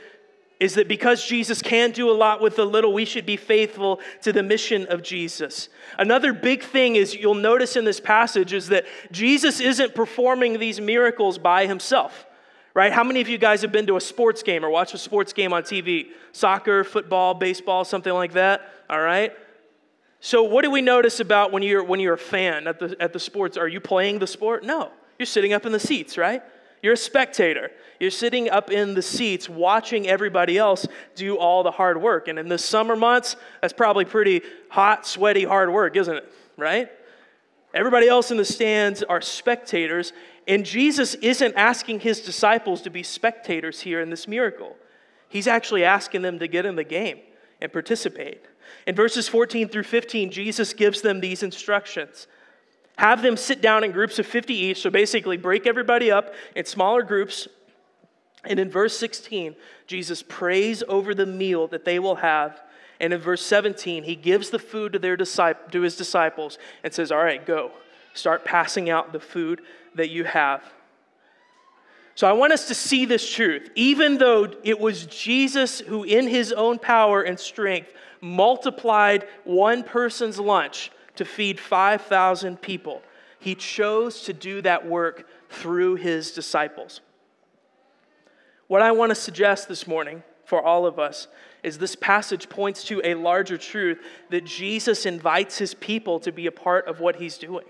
is 0.61 0.75
that 0.75 0.89
because 0.89 1.25
Jesus 1.25 1.63
can 1.63 1.93
do 1.93 2.11
a 2.11 2.13
lot 2.13 2.41
with 2.41 2.59
a 2.59 2.65
little, 2.65 2.93
we 2.93 3.05
should 3.05 3.27
be 3.27 3.37
faithful 3.37 4.01
to 4.23 4.33
the 4.33 4.43
mission 4.43 4.87
of 4.87 5.03
Jesus. 5.03 5.69
Another 5.99 6.33
big 6.33 6.63
thing 6.63 6.97
is 6.97 7.15
you'll 7.15 7.35
notice 7.35 7.77
in 7.77 7.85
this 7.85 8.01
passage 8.01 8.53
is 8.53 8.69
that 8.69 8.85
Jesus 9.13 9.61
isn't 9.61 9.95
performing 9.95 10.59
these 10.59 10.81
miracles 10.81 11.39
by 11.39 11.67
himself. 11.67 12.27
Right? 12.75 12.93
How 12.93 13.03
many 13.03 13.21
of 13.21 13.29
you 13.29 13.39
guys 13.39 13.63
have 13.63 13.73
been 13.73 13.87
to 13.87 13.97
a 13.97 14.01
sports 14.01 14.43
game 14.43 14.65
or 14.65 14.71
watched 14.71 14.95
a 14.95 14.99
sports 14.99 15.33
game 15.33 15.53
on 15.53 15.63
TV? 15.63 16.09
Soccer, 16.33 16.85
football, 16.85 17.35
baseball, 17.35 17.85
something 17.85 18.13
like 18.13 18.35
that? 18.35 18.73
All 18.89 19.01
right? 19.01 19.33
So, 20.21 20.43
what 20.43 20.63
do 20.63 20.71
we 20.71 20.81
notice 20.81 21.19
about 21.19 21.51
when 21.51 21.63
you're, 21.63 21.83
when 21.83 21.99
you're 21.99 22.15
a 22.15 22.19
fan 22.19 22.67
at 22.67 22.79
the, 22.79 22.97
at 23.01 23.13
the 23.13 23.19
sports? 23.21 23.57
Are 23.57 23.67
you 23.67 23.81
playing 23.81 24.19
the 24.19 24.27
sport? 24.27 24.65
No. 24.65 24.91
You're 25.19 25.27
sitting 25.27 25.53
up 25.53 25.67
in 25.67 25.73
the 25.73 25.81
seats, 25.81 26.17
right? 26.17 26.43
You're 26.83 26.95
a 26.95 26.97
spectator. 26.97 27.71
You're 27.99 28.11
sitting 28.11 28.49
up 28.49 28.71
in 28.71 28.95
the 28.95 29.03
seats 29.03 29.49
watching 29.49 30.07
everybody 30.07 30.57
else 30.57 30.87
do 31.15 31.37
all 31.37 31.63
the 31.63 31.71
hard 31.71 32.01
work. 32.01 32.29
And 32.29 32.39
in 32.39 32.49
the 32.49 32.59
summer 32.59 32.95
months, 32.95 33.37
that's 33.61 33.73
probably 33.73 34.05
pretty 34.05 34.43
hot, 34.69 35.07
sweaty, 35.07 35.45
hard 35.45 35.73
work, 35.73 35.97
isn't 35.97 36.17
it? 36.17 36.33
Right? 36.57 36.91
Everybody 37.75 38.09
else 38.09 38.31
in 38.31 38.37
the 38.37 38.45
stands 38.45 39.03
are 39.03 39.21
spectators. 39.21 40.13
And 40.47 40.65
Jesus 40.65 41.15
isn't 41.15 41.55
asking 41.57 42.01
his 42.01 42.21
disciples 42.21 42.83
to 42.83 42.91
be 42.91 43.03
spectators 43.03 43.81
here 43.81 44.01
in 44.01 44.11
this 44.11 44.29
miracle. 44.29 44.77
He's 45.29 45.47
actually 45.47 45.85
asking 45.85 46.23
them 46.23 46.39
to 46.39 46.47
get 46.47 46.65
in 46.65 46.77
the 46.77 46.85
game 46.85 47.19
and 47.61 47.73
participate. 47.73 48.43
In 48.87 48.95
verses 48.95 49.29
14 49.29 49.69
through 49.69 49.83
15, 49.83 50.31
Jesus 50.31 50.73
gives 50.73 51.03
them 51.03 51.21
these 51.21 51.43
instructions. 51.43 52.27
Have 52.99 53.23
them 53.23 53.37
sit 53.37 53.63
down 53.63 53.85
in 53.85 53.93
groups 53.93 54.19
of 54.19 54.27
50 54.27 54.53
each, 54.53 54.83
so 54.83 54.91
basically 54.91 55.37
break 55.37 55.69
everybody 55.69 56.11
up 56.11 56.35
in 56.57 56.65
smaller 56.65 57.05
groups. 57.05 57.47
And 58.45 58.59
in 58.59 58.69
verse 58.69 58.99
16, 58.99 59.55
Jesus 59.87 60.25
prays 60.25 60.83
over 60.89 61.15
the 61.15 61.25
meal 61.25 61.69
that 61.69 61.85
they 61.85 62.01
will 62.01 62.17
have. 62.17 62.61
And 62.99 63.13
in 63.13 63.21
verse 63.21 63.47
17, 63.47 64.03
he 64.03 64.17
gives 64.17 64.51
the 64.51 64.59
food 64.59 64.95
to, 64.95 64.99
their 64.99 65.17
disciple, 65.17 65.71
to 65.71 65.83
his 65.83 65.97
disciples 65.97 66.59
and 66.83 66.93
says, 66.93 67.13
All 67.13 67.23
right, 67.23 67.45
go. 67.47 67.71
Start 68.15 68.45
passing 68.45 68.91
out 68.91 69.13
the 69.13 69.21
food 69.21 69.61
that 69.95 70.11
you 70.11 70.25
have. 70.25 70.65
So 72.17 72.27
I 72.27 72.33
want 72.33 72.53
us 72.53 72.67
to 72.67 72.75
see 72.75 73.05
this 73.05 73.33
truth. 73.33 73.71
Even 73.77 74.19
though 74.19 74.53
it 74.65 74.81
was 74.81 75.07
Jesus 75.07 75.79
who, 75.79 76.03
in 76.03 76.27
his 76.27 76.51
own 76.53 76.81
power 76.81 77.23
and 77.23 77.39
strength, 77.39 77.93
multiplied 78.21 79.29
one 79.45 79.85
person's 79.85 80.41
lunch 80.41 80.91
to 81.19 81.25
feed 81.25 81.61
5,000 81.61 82.61
people, 82.63 83.03
he 83.39 83.55
chose 83.55 84.23
to 84.23 84.33
do 84.33 84.63
that 84.63 84.87
work 84.87 85.29
through 85.49 85.97
his 85.97 86.33
disciples. 86.33 87.01
What 88.69 88.83
I 88.83 88.93
want 88.93 89.11
to 89.11 89.15
suggest 89.15 89.69
this 89.69 89.87
morning 89.87 90.23
for 90.45 90.63
all 90.63 90.87
of 90.87 90.99
us 90.99 91.29
is 91.63 91.79
this 91.79 91.97
passage 91.97 92.49
points 92.49 92.85
to 92.85 93.01
a 93.05 93.15
larger 93.15 93.59
truth 93.59 93.99
that 94.31 94.47
Jesus 94.47 95.07
invites 95.07 95.59
his 95.59 95.75
people 95.75 96.21
to 96.21 96.33
be 96.33 96.47
a 96.47 96.53
part 96.53 96.87
of 96.87 97.01
what 97.01 97.17
he's 97.17 97.37
doing. 97.37 97.67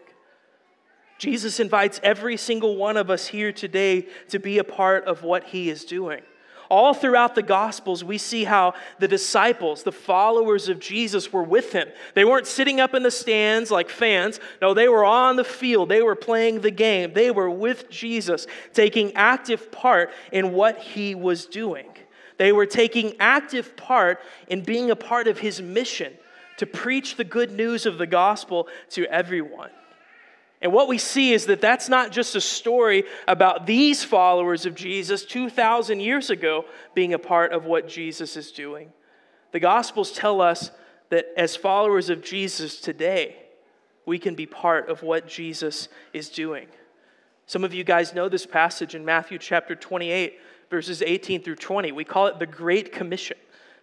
Jesus 1.18 1.58
invites 1.58 2.00
every 2.02 2.36
single 2.36 2.76
one 2.76 2.96
of 2.96 3.10
us 3.10 3.26
here 3.26 3.50
today 3.50 4.06
to 4.28 4.38
be 4.38 4.58
a 4.58 4.64
part 4.64 5.04
of 5.06 5.22
what 5.22 5.44
he 5.44 5.70
is 5.70 5.84
doing. 5.84 6.20
All 6.70 6.92
throughout 6.92 7.34
the 7.34 7.42
Gospels, 7.42 8.04
we 8.04 8.18
see 8.18 8.44
how 8.44 8.74
the 8.98 9.08
disciples, 9.08 9.82
the 9.82 9.92
followers 9.92 10.68
of 10.68 10.78
Jesus, 10.78 11.32
were 11.32 11.42
with 11.42 11.72
him. 11.72 11.88
They 12.14 12.24
weren't 12.24 12.46
sitting 12.46 12.78
up 12.78 12.94
in 12.94 13.02
the 13.02 13.10
stands 13.10 13.70
like 13.70 13.88
fans. 13.88 14.38
No, 14.60 14.74
they 14.74 14.88
were 14.88 15.04
on 15.04 15.36
the 15.36 15.44
field. 15.44 15.88
They 15.88 16.02
were 16.02 16.14
playing 16.14 16.60
the 16.60 16.70
game. 16.70 17.14
They 17.14 17.30
were 17.30 17.48
with 17.48 17.88
Jesus, 17.88 18.46
taking 18.74 19.14
active 19.14 19.72
part 19.72 20.10
in 20.30 20.52
what 20.52 20.78
he 20.78 21.14
was 21.14 21.46
doing. 21.46 21.86
They 22.36 22.52
were 22.52 22.66
taking 22.66 23.16
active 23.18 23.76
part 23.76 24.20
in 24.46 24.62
being 24.62 24.90
a 24.90 24.96
part 24.96 25.26
of 25.26 25.38
his 25.38 25.62
mission 25.62 26.12
to 26.58 26.66
preach 26.66 27.16
the 27.16 27.24
good 27.24 27.50
news 27.50 27.86
of 27.86 27.98
the 27.98 28.06
gospel 28.06 28.68
to 28.90 29.06
everyone. 29.06 29.70
And 30.60 30.72
what 30.72 30.88
we 30.88 30.98
see 30.98 31.32
is 31.32 31.46
that 31.46 31.60
that's 31.60 31.88
not 31.88 32.10
just 32.10 32.34
a 32.34 32.40
story 32.40 33.04
about 33.28 33.66
these 33.66 34.02
followers 34.02 34.66
of 34.66 34.74
Jesus 34.74 35.24
2,000 35.24 36.00
years 36.00 36.30
ago 36.30 36.64
being 36.94 37.14
a 37.14 37.18
part 37.18 37.52
of 37.52 37.64
what 37.64 37.86
Jesus 37.86 38.36
is 38.36 38.50
doing. 38.50 38.92
The 39.52 39.60
Gospels 39.60 40.12
tell 40.12 40.40
us 40.40 40.70
that 41.10 41.26
as 41.36 41.54
followers 41.54 42.10
of 42.10 42.22
Jesus 42.22 42.80
today, 42.80 43.36
we 44.04 44.18
can 44.18 44.34
be 44.34 44.46
part 44.46 44.88
of 44.88 45.02
what 45.02 45.28
Jesus 45.28 45.88
is 46.12 46.28
doing. 46.28 46.66
Some 47.46 47.64
of 47.64 47.72
you 47.72 47.84
guys 47.84 48.14
know 48.14 48.28
this 48.28 48.46
passage 48.46 48.94
in 48.94 49.04
Matthew 49.04 49.38
chapter 49.38 49.74
28, 49.74 50.38
verses 50.70 51.02
18 51.02 51.42
through 51.42 51.56
20. 51.56 51.92
We 51.92 52.04
call 52.04 52.26
it 52.26 52.38
the 52.38 52.46
Great 52.46 52.92
Commission 52.92 53.36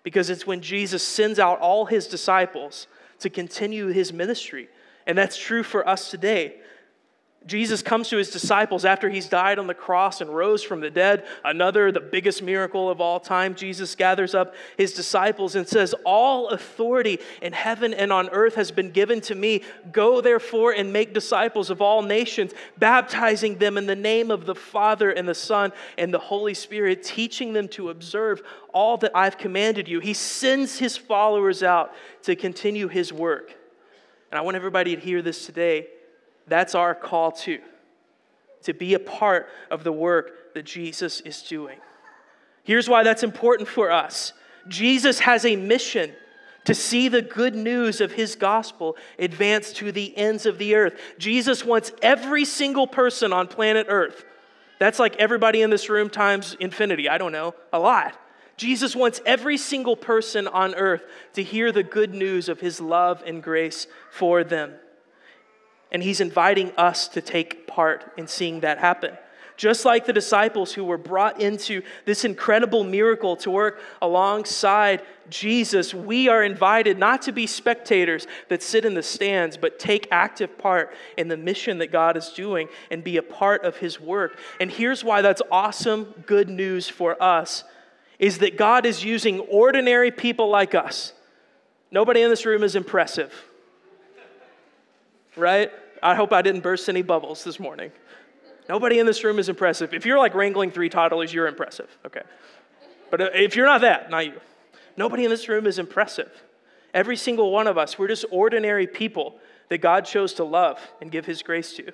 because 0.03 0.29
it's 0.29 0.45
when 0.45 0.61
Jesus 0.61 1.01
sends 1.01 1.39
out 1.39 1.59
all 1.59 1.85
his 1.85 2.07
disciples 2.07 2.87
to 3.19 3.29
continue 3.29 3.87
his 3.87 4.11
ministry. 4.13 4.67
And 5.07 5.17
that's 5.17 5.37
true 5.37 5.63
for 5.63 5.87
us 5.87 6.11
today. 6.11 6.57
Jesus 7.45 7.83
comes 7.83 8.09
to 8.09 8.17
his 8.17 8.31
disciples 8.31 8.85
after 8.85 9.07
he's 9.07 9.29
died 9.29 9.59
on 9.59 9.67
the 9.67 9.75
cross 9.75 10.19
and 10.19 10.29
rose 10.35 10.63
from 10.63 10.79
the 10.79 10.89
dead. 10.89 11.25
Another, 11.43 11.91
the 11.91 11.99
biggest 11.99 12.41
miracle 12.41 12.89
of 12.89 12.99
all 12.99 13.19
time. 13.19 13.53
Jesus 13.53 13.93
gathers 13.93 14.33
up 14.33 14.55
his 14.77 14.93
disciples 14.93 15.55
and 15.55 15.67
says, 15.67 15.93
All 16.05 16.49
authority 16.49 17.19
in 17.43 17.53
heaven 17.53 17.93
and 17.93 18.11
on 18.11 18.29
earth 18.29 18.55
has 18.55 18.71
been 18.71 18.89
given 18.89 19.21
to 19.21 19.35
me. 19.35 19.61
Go 19.91 20.21
therefore 20.21 20.71
and 20.71 20.91
make 20.91 21.13
disciples 21.13 21.69
of 21.69 21.83
all 21.83 22.01
nations, 22.01 22.51
baptizing 22.79 23.59
them 23.59 23.77
in 23.77 23.85
the 23.85 23.95
name 23.95 24.31
of 24.31 24.47
the 24.47 24.55
Father 24.55 25.11
and 25.11 25.29
the 25.29 25.35
Son 25.35 25.71
and 25.99 26.11
the 26.11 26.19
Holy 26.19 26.55
Spirit, 26.55 27.03
teaching 27.03 27.53
them 27.53 27.67
to 27.69 27.91
observe 27.91 28.41
all 28.73 28.97
that 28.97 29.11
I've 29.15 29.37
commanded 29.37 29.87
you. 29.87 29.99
He 29.99 30.15
sends 30.15 30.79
his 30.79 30.97
followers 30.97 31.61
out 31.61 31.93
to 32.23 32.35
continue 32.35 32.87
his 32.87 33.13
work. 33.13 33.55
And 34.31 34.39
I 34.39 34.41
want 34.41 34.57
everybody 34.57 34.95
to 34.95 35.01
hear 35.01 35.21
this 35.21 35.45
today 35.45 35.89
that's 36.47 36.75
our 36.75 36.93
call 36.93 37.31
too, 37.31 37.59
to 38.63 38.73
be 38.73 38.93
a 38.93 38.99
part 38.99 39.47
of 39.71 39.83
the 39.83 39.91
work 39.91 40.53
that 40.53 40.65
Jesus 40.65 41.21
is 41.21 41.41
doing. 41.41 41.77
Here's 42.63 42.89
why 42.89 43.03
that's 43.03 43.23
important 43.23 43.69
for 43.69 43.91
us 43.91 44.33
Jesus 44.67 45.19
has 45.19 45.45
a 45.45 45.55
mission 45.55 46.11
to 46.65 46.73
see 46.73 47.07
the 47.07 47.21
good 47.21 47.55
news 47.55 48.01
of 48.01 48.11
his 48.11 48.35
gospel 48.35 48.97
advance 49.19 49.71
to 49.73 49.91
the 49.91 50.17
ends 50.17 50.45
of 50.45 50.57
the 50.57 50.75
earth. 50.75 50.99
Jesus 51.17 51.63
wants 51.63 51.91
every 52.01 52.43
single 52.43 52.87
person 52.87 53.31
on 53.31 53.47
planet 53.47 53.85
earth. 53.87 54.25
That's 54.79 54.99
like 54.99 55.15
everybody 55.17 55.61
in 55.61 55.69
this 55.69 55.89
room 55.89 56.09
times 56.09 56.57
infinity. 56.59 57.07
I 57.07 57.17
don't 57.17 57.31
know, 57.31 57.53
a 57.71 57.79
lot. 57.79 58.19
Jesus 58.57 58.95
wants 58.95 59.21
every 59.25 59.57
single 59.57 59.95
person 59.95 60.47
on 60.47 60.75
earth 60.75 61.03
to 61.33 61.43
hear 61.43 61.71
the 61.71 61.83
good 61.83 62.13
news 62.13 62.49
of 62.49 62.59
his 62.59 62.81
love 62.81 63.21
and 63.25 63.43
grace 63.43 63.87
for 64.11 64.43
them. 64.43 64.73
And 65.95 66.03
he's 66.03 66.19
inviting 66.19 66.73
us 66.75 67.07
to 67.07 67.21
take 67.21 67.67
part 67.67 68.11
in 68.17 68.27
seeing 68.27 68.59
that 68.59 68.79
happen. 68.79 69.17
Just 69.55 69.85
like 69.85 70.05
the 70.05 70.11
disciples 70.11 70.73
who 70.73 70.83
were 70.83 70.97
brought 70.97 71.39
into 71.39 71.83
this 72.03 72.25
incredible 72.25 72.83
miracle 72.83 73.37
to 73.37 73.49
work 73.49 73.79
alongside 74.01 75.03
Jesus, 75.29 75.93
we 75.93 76.27
are 76.27 76.43
invited 76.43 76.99
not 76.99 77.21
to 77.21 77.31
be 77.31 77.47
spectators 77.47 78.27
that 78.49 78.61
sit 78.61 78.83
in 78.83 78.93
the 78.93 79.01
stands, 79.01 79.55
but 79.55 79.79
take 79.79 80.09
active 80.11 80.57
part 80.57 80.93
in 81.15 81.29
the 81.29 81.37
mission 81.37 81.77
that 81.77 81.93
God 81.93 82.17
is 82.17 82.27
doing 82.31 82.67
and 82.91 83.01
be 83.01 83.15
a 83.15 83.23
part 83.23 83.63
of 83.63 83.77
his 83.77 83.97
work. 83.97 84.37
And 84.59 84.69
here's 84.69 85.01
why 85.01 85.21
that's 85.21 85.41
awesome 85.49 86.13
good 86.25 86.49
news 86.49 86.89
for 86.89 87.15
us 87.23 87.63
is 88.19 88.39
that 88.39 88.57
God 88.57 88.85
is 88.85 89.05
using 89.05 89.39
ordinary 89.39 90.11
people 90.11 90.49
like 90.49 90.75
us. 90.75 91.13
Nobody 91.89 92.21
in 92.21 92.29
this 92.29 92.45
room 92.45 92.63
is 92.63 92.75
impressive. 92.75 93.33
Right? 95.37 95.71
I 96.01 96.15
hope 96.15 96.33
I 96.33 96.41
didn't 96.41 96.61
burst 96.61 96.89
any 96.89 97.01
bubbles 97.01 97.43
this 97.43 97.59
morning. 97.59 97.91
Nobody 98.67 98.99
in 98.99 99.05
this 99.05 99.23
room 99.23 99.39
is 99.39 99.49
impressive. 99.49 99.93
If 99.93 100.05
you're 100.05 100.17
like 100.17 100.33
wrangling 100.33 100.71
three 100.71 100.89
toddlers, 100.89 101.33
you're 101.33 101.47
impressive. 101.47 101.89
Okay. 102.05 102.23
But 103.11 103.21
uh, 103.21 103.29
if 103.33 103.55
you're 103.55 103.65
not 103.65 103.81
that, 103.81 104.09
not 104.09 104.25
you. 104.25 104.39
Nobody 104.97 105.23
in 105.23 105.29
this 105.29 105.47
room 105.47 105.67
is 105.67 105.77
impressive. 105.77 106.31
Every 106.93 107.17
single 107.17 107.51
one 107.51 107.67
of 107.67 107.77
us, 107.77 107.99
we're 107.99 108.07
just 108.07 108.25
ordinary 108.31 108.87
people 108.87 109.37
that 109.69 109.79
God 109.79 110.05
chose 110.05 110.33
to 110.35 110.43
love 110.43 110.79
and 111.01 111.11
give 111.11 111.25
His 111.25 111.43
grace 111.43 111.73
to. 111.73 111.91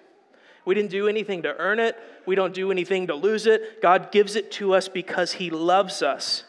We 0.63 0.75
didn't 0.75 0.91
do 0.91 1.07
anything 1.07 1.41
to 1.41 1.55
earn 1.57 1.79
it, 1.79 1.97
we 2.25 2.35
don't 2.35 2.53
do 2.53 2.71
anything 2.71 3.07
to 3.07 3.15
lose 3.15 3.47
it. 3.47 3.81
God 3.81 4.11
gives 4.11 4.35
it 4.35 4.51
to 4.53 4.73
us 4.75 4.87
because 4.87 5.33
He 5.33 5.49
loves 5.49 6.03
us. 6.03 6.43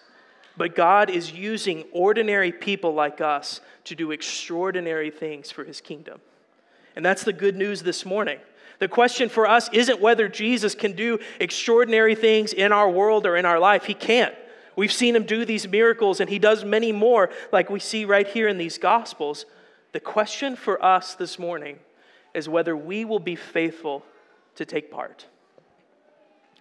But 0.57 0.77
God 0.77 1.09
is 1.09 1.33
using 1.33 1.85
ordinary 1.93 2.53
people 2.53 2.93
like 2.93 3.23
us 3.23 3.63
to 3.85 3.95
do 3.95 4.11
extraordinary 4.11 5.11
things 5.11 5.51
for 5.51 5.65
His 5.65 5.81
kingdom. 5.81 6.21
And 6.97 7.05
that's 7.05 7.25
the 7.25 7.33
good 7.33 7.57
news 7.57 7.83
this 7.83 8.05
morning. 8.05 8.39
The 8.79 8.89
question 8.89 9.29
for 9.29 9.47
us 9.47 9.69
isn't 9.73 10.01
whether 10.01 10.29
Jesus 10.29 10.75
can 10.75 10.93
do 10.93 11.19
extraordinary 11.39 12.15
things 12.15 12.53
in 12.53 12.73
our 12.73 12.91
world 12.91 13.27
or 13.27 13.37
in 13.37 13.45
our 13.45 13.59
life. 13.59 13.85
He 13.85 13.95
can't. 13.95 14.35
We've 14.75 14.93
seen 14.93 15.15
him 15.15 15.25
do 15.25 15.45
these 15.45 15.69
miracles, 15.69 16.21
and 16.21 16.29
he 16.29 16.39
does 16.39 16.65
many 16.65 16.93
more, 16.93 17.31
like 17.53 17.71
we 17.71 17.79
see 17.79 18.05
right 18.05 18.27
here 18.27 18.49
in 18.49 18.59
these 18.59 18.79
Gospels. 18.79 19.45
The 19.93 20.01
question 20.01 20.57
for 20.57 20.83
us 20.83 21.15
this 21.15 21.39
morning 21.39 21.79
is 22.35 22.49
whether 22.49 22.77
we 22.77 23.05
will 23.05 23.21
be 23.21 23.37
faithful 23.37 24.05
to 24.57 24.65
take 24.65 24.91
part. 24.91 25.27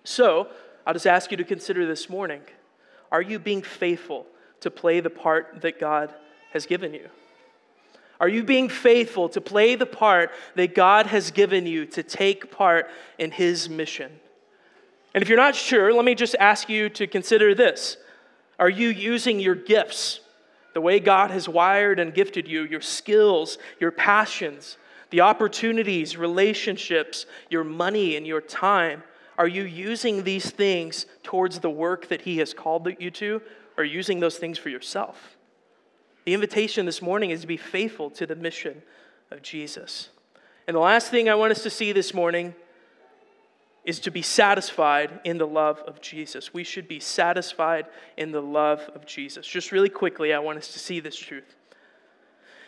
So, 0.03 0.49
I'll 0.85 0.93
just 0.93 1.07
ask 1.07 1.31
you 1.31 1.37
to 1.37 1.43
consider 1.43 1.85
this 1.85 2.09
morning 2.09 2.41
are 3.11 3.21
you 3.21 3.39
being 3.39 3.61
faithful 3.61 4.25
to 4.61 4.71
play 4.71 4.99
the 4.99 5.09
part 5.09 5.61
that 5.61 5.79
God 5.79 6.13
has 6.53 6.65
given 6.65 6.93
you? 6.93 7.09
Are 8.21 8.29
you 8.29 8.43
being 8.43 8.69
faithful 8.69 9.27
to 9.29 9.41
play 9.41 9.75
the 9.75 9.85
part 9.85 10.31
that 10.55 10.75
God 10.75 11.07
has 11.07 11.31
given 11.31 11.65
you 11.65 11.85
to 11.87 12.03
take 12.03 12.51
part 12.51 12.89
in 13.17 13.31
His 13.31 13.67
mission? 13.67 14.11
And 15.13 15.21
if 15.21 15.27
you're 15.27 15.37
not 15.37 15.55
sure, 15.55 15.91
let 15.91 16.05
me 16.05 16.15
just 16.15 16.35
ask 16.39 16.69
you 16.69 16.87
to 16.91 17.07
consider 17.07 17.53
this 17.53 17.97
Are 18.59 18.69
you 18.69 18.89
using 18.89 19.39
your 19.39 19.55
gifts 19.55 20.21
the 20.73 20.81
way 20.81 20.99
God 20.99 21.31
has 21.31 21.49
wired 21.49 21.99
and 21.99 22.13
gifted 22.13 22.47
you, 22.47 22.63
your 22.63 22.79
skills, 22.79 23.57
your 23.79 23.91
passions, 23.91 24.77
the 25.09 25.21
opportunities, 25.21 26.15
relationships, 26.15 27.25
your 27.49 27.63
money, 27.63 28.15
and 28.15 28.25
your 28.25 28.41
time. 28.41 29.03
Are 29.37 29.47
you 29.47 29.63
using 29.63 30.23
these 30.23 30.49
things 30.49 31.05
towards 31.23 31.59
the 31.59 31.69
work 31.69 32.07
that 32.07 32.21
He 32.21 32.37
has 32.37 32.53
called 32.53 32.87
you 32.99 33.11
to, 33.11 33.41
or 33.77 33.83
using 33.83 34.19
those 34.19 34.37
things 34.37 34.57
for 34.57 34.69
yourself? 34.69 35.37
The 36.25 36.33
invitation 36.33 36.85
this 36.85 37.01
morning 37.01 37.31
is 37.31 37.41
to 37.41 37.47
be 37.47 37.57
faithful 37.57 38.09
to 38.11 38.25
the 38.25 38.35
mission 38.35 38.81
of 39.31 39.41
Jesus. 39.41 40.09
And 40.67 40.75
the 40.75 40.81
last 40.81 41.09
thing 41.09 41.29
I 41.29 41.35
want 41.35 41.51
us 41.51 41.63
to 41.63 41.69
see 41.69 41.91
this 41.91 42.13
morning 42.13 42.53
is 43.83 43.99
to 44.01 44.11
be 44.11 44.21
satisfied 44.21 45.19
in 45.23 45.39
the 45.39 45.47
love 45.47 45.79
of 45.87 46.01
Jesus. 46.01 46.53
We 46.53 46.63
should 46.63 46.87
be 46.87 46.99
satisfied 46.99 47.87
in 48.15 48.31
the 48.31 48.41
love 48.41 48.81
of 48.93 49.05
Jesus. 49.07 49.47
Just 49.47 49.71
really 49.71 49.89
quickly, 49.89 50.33
I 50.33 50.39
want 50.39 50.59
us 50.59 50.67
to 50.73 50.79
see 50.79 50.99
this 50.99 51.15
truth. 51.15 51.55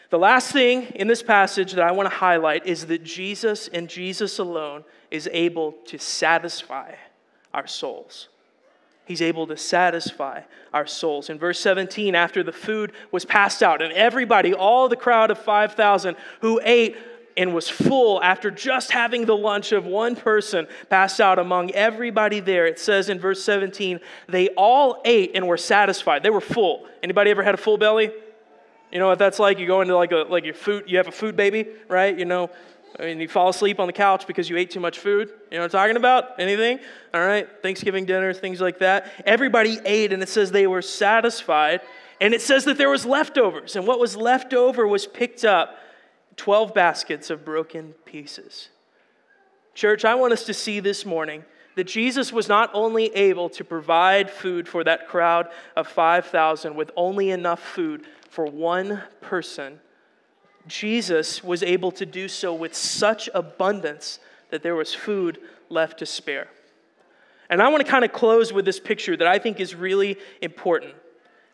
The 0.09 0.17
last 0.17 0.51
thing 0.51 0.83
in 0.95 1.07
this 1.07 1.23
passage 1.23 1.73
that 1.73 1.83
I 1.83 1.91
want 1.91 2.09
to 2.09 2.15
highlight 2.15 2.65
is 2.65 2.87
that 2.87 3.03
Jesus 3.03 3.67
and 3.67 3.87
Jesus 3.87 4.39
alone 4.39 4.83
is 5.11 5.29
able 5.31 5.73
to 5.85 5.99
satisfy 5.99 6.93
our 7.53 7.67
souls. 7.67 8.29
He's 9.05 9.21
able 9.21 9.47
to 9.47 9.57
satisfy 9.57 10.41
our 10.73 10.87
souls. 10.87 11.29
In 11.29 11.37
verse 11.37 11.59
17, 11.59 12.15
after 12.15 12.41
the 12.41 12.53
food 12.53 12.93
was 13.11 13.25
passed 13.25 13.61
out, 13.61 13.81
and 13.81 13.91
everybody, 13.93 14.53
all 14.53 14.87
the 14.87 14.95
crowd 14.95 15.29
of 15.29 15.37
5,000 15.39 16.15
who 16.41 16.61
ate, 16.63 16.95
and 17.35 17.53
was 17.53 17.67
full 17.67 18.21
after 18.21 18.51
just 18.51 18.91
having 18.91 19.25
the 19.25 19.35
lunch 19.35 19.71
of 19.71 19.85
one 19.85 20.15
person 20.15 20.67
passed 20.89 21.19
out 21.19 21.39
among 21.39 21.71
everybody 21.71 22.39
there. 22.39 22.67
It 22.67 22.79
says 22.79 23.09
in 23.09 23.19
verse 23.19 23.43
17, 23.43 23.99
they 24.27 24.49
all 24.49 25.01
ate 25.03 25.31
and 25.33 25.47
were 25.47 25.57
satisfied. 25.57 26.23
They 26.23 26.29
were 26.29 26.41
full. 26.41 26.87
Anybody 27.01 27.31
ever 27.31 27.43
had 27.43 27.55
a 27.55 27.57
full 27.57 27.77
belly? 27.77 28.11
You 28.91 28.99
know 28.99 29.07
what 29.07 29.17
that's 29.17 29.39
like? 29.39 29.57
You 29.57 29.65
go 29.65 29.81
into 29.81 29.95
like 29.95 30.11
a 30.11 30.17
like 30.17 30.45
your 30.45 30.53
food, 30.53 30.83
you 30.85 30.97
have 30.97 31.07
a 31.07 31.11
food 31.11 31.35
baby, 31.35 31.67
right? 31.87 32.15
You 32.15 32.25
know, 32.25 32.51
I 32.99 33.05
mean, 33.05 33.19
you 33.19 33.27
fall 33.27 33.49
asleep 33.49 33.79
on 33.79 33.87
the 33.87 33.93
couch 33.93 34.27
because 34.27 34.49
you 34.49 34.57
ate 34.57 34.69
too 34.71 34.79
much 34.79 34.99
food. 34.99 35.29
You 35.51 35.57
know 35.57 35.63
what 35.63 35.73
I'm 35.73 35.81
talking 35.81 35.97
about? 35.97 36.39
Anything? 36.39 36.79
All 37.13 37.25
right, 37.25 37.47
Thanksgiving 37.61 38.05
dinners, 38.05 38.39
things 38.39 38.61
like 38.61 38.79
that. 38.79 39.11
Everybody 39.25 39.79
ate, 39.83 40.13
and 40.13 40.21
it 40.21 40.29
says 40.29 40.51
they 40.51 40.67
were 40.67 40.81
satisfied. 40.81 41.81
And 42.21 42.33
it 42.33 42.41
says 42.41 42.65
that 42.65 42.77
there 42.77 42.89
was 42.89 43.05
leftovers, 43.05 43.75
and 43.75 43.87
what 43.87 43.99
was 43.99 44.15
left 44.15 44.53
over 44.53 44.87
was 44.87 45.07
picked 45.07 45.43
up 45.43 45.77
12 46.37 46.73
baskets 46.73 47.29
of 47.29 47.43
broken 47.43 47.93
pieces. 48.05 48.69
Church, 49.73 50.05
I 50.05 50.15
want 50.15 50.33
us 50.33 50.45
to 50.45 50.53
see 50.53 50.79
this 50.79 51.05
morning 51.05 51.43
that 51.75 51.85
Jesus 51.85 52.31
was 52.31 52.47
not 52.47 52.69
only 52.73 53.13
able 53.15 53.49
to 53.49 53.63
provide 53.63 54.29
food 54.29 54.67
for 54.67 54.83
that 54.83 55.07
crowd 55.07 55.49
of 55.75 55.87
5,000 55.87 56.75
with 56.75 56.91
only 56.95 57.31
enough 57.31 57.59
food 57.59 58.05
for 58.29 58.45
one 58.45 59.01
person, 59.21 59.79
Jesus 60.67 61.43
was 61.43 61.63
able 61.63 61.91
to 61.91 62.05
do 62.05 62.27
so 62.27 62.53
with 62.53 62.73
such 62.75 63.29
abundance 63.33 64.19
that 64.49 64.63
there 64.63 64.75
was 64.75 64.93
food 64.93 65.39
left 65.69 65.99
to 65.99 66.05
spare. 66.05 66.47
And 67.49 67.61
I 67.61 67.69
want 67.69 67.85
to 67.85 67.91
kind 67.91 68.05
of 68.05 68.13
close 68.13 68.53
with 68.53 68.65
this 68.65 68.79
picture 68.79 69.17
that 69.17 69.27
I 69.27 69.39
think 69.39 69.59
is 69.59 69.75
really 69.75 70.17
important. 70.41 70.93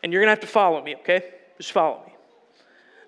And 0.02 0.12
you're 0.12 0.22
going 0.22 0.28
to 0.28 0.32
have 0.32 0.40
to 0.40 0.46
follow 0.46 0.82
me, 0.82 0.96
okay? 0.96 1.24
Just 1.58 1.72
follow 1.72 2.04
me. 2.06 2.12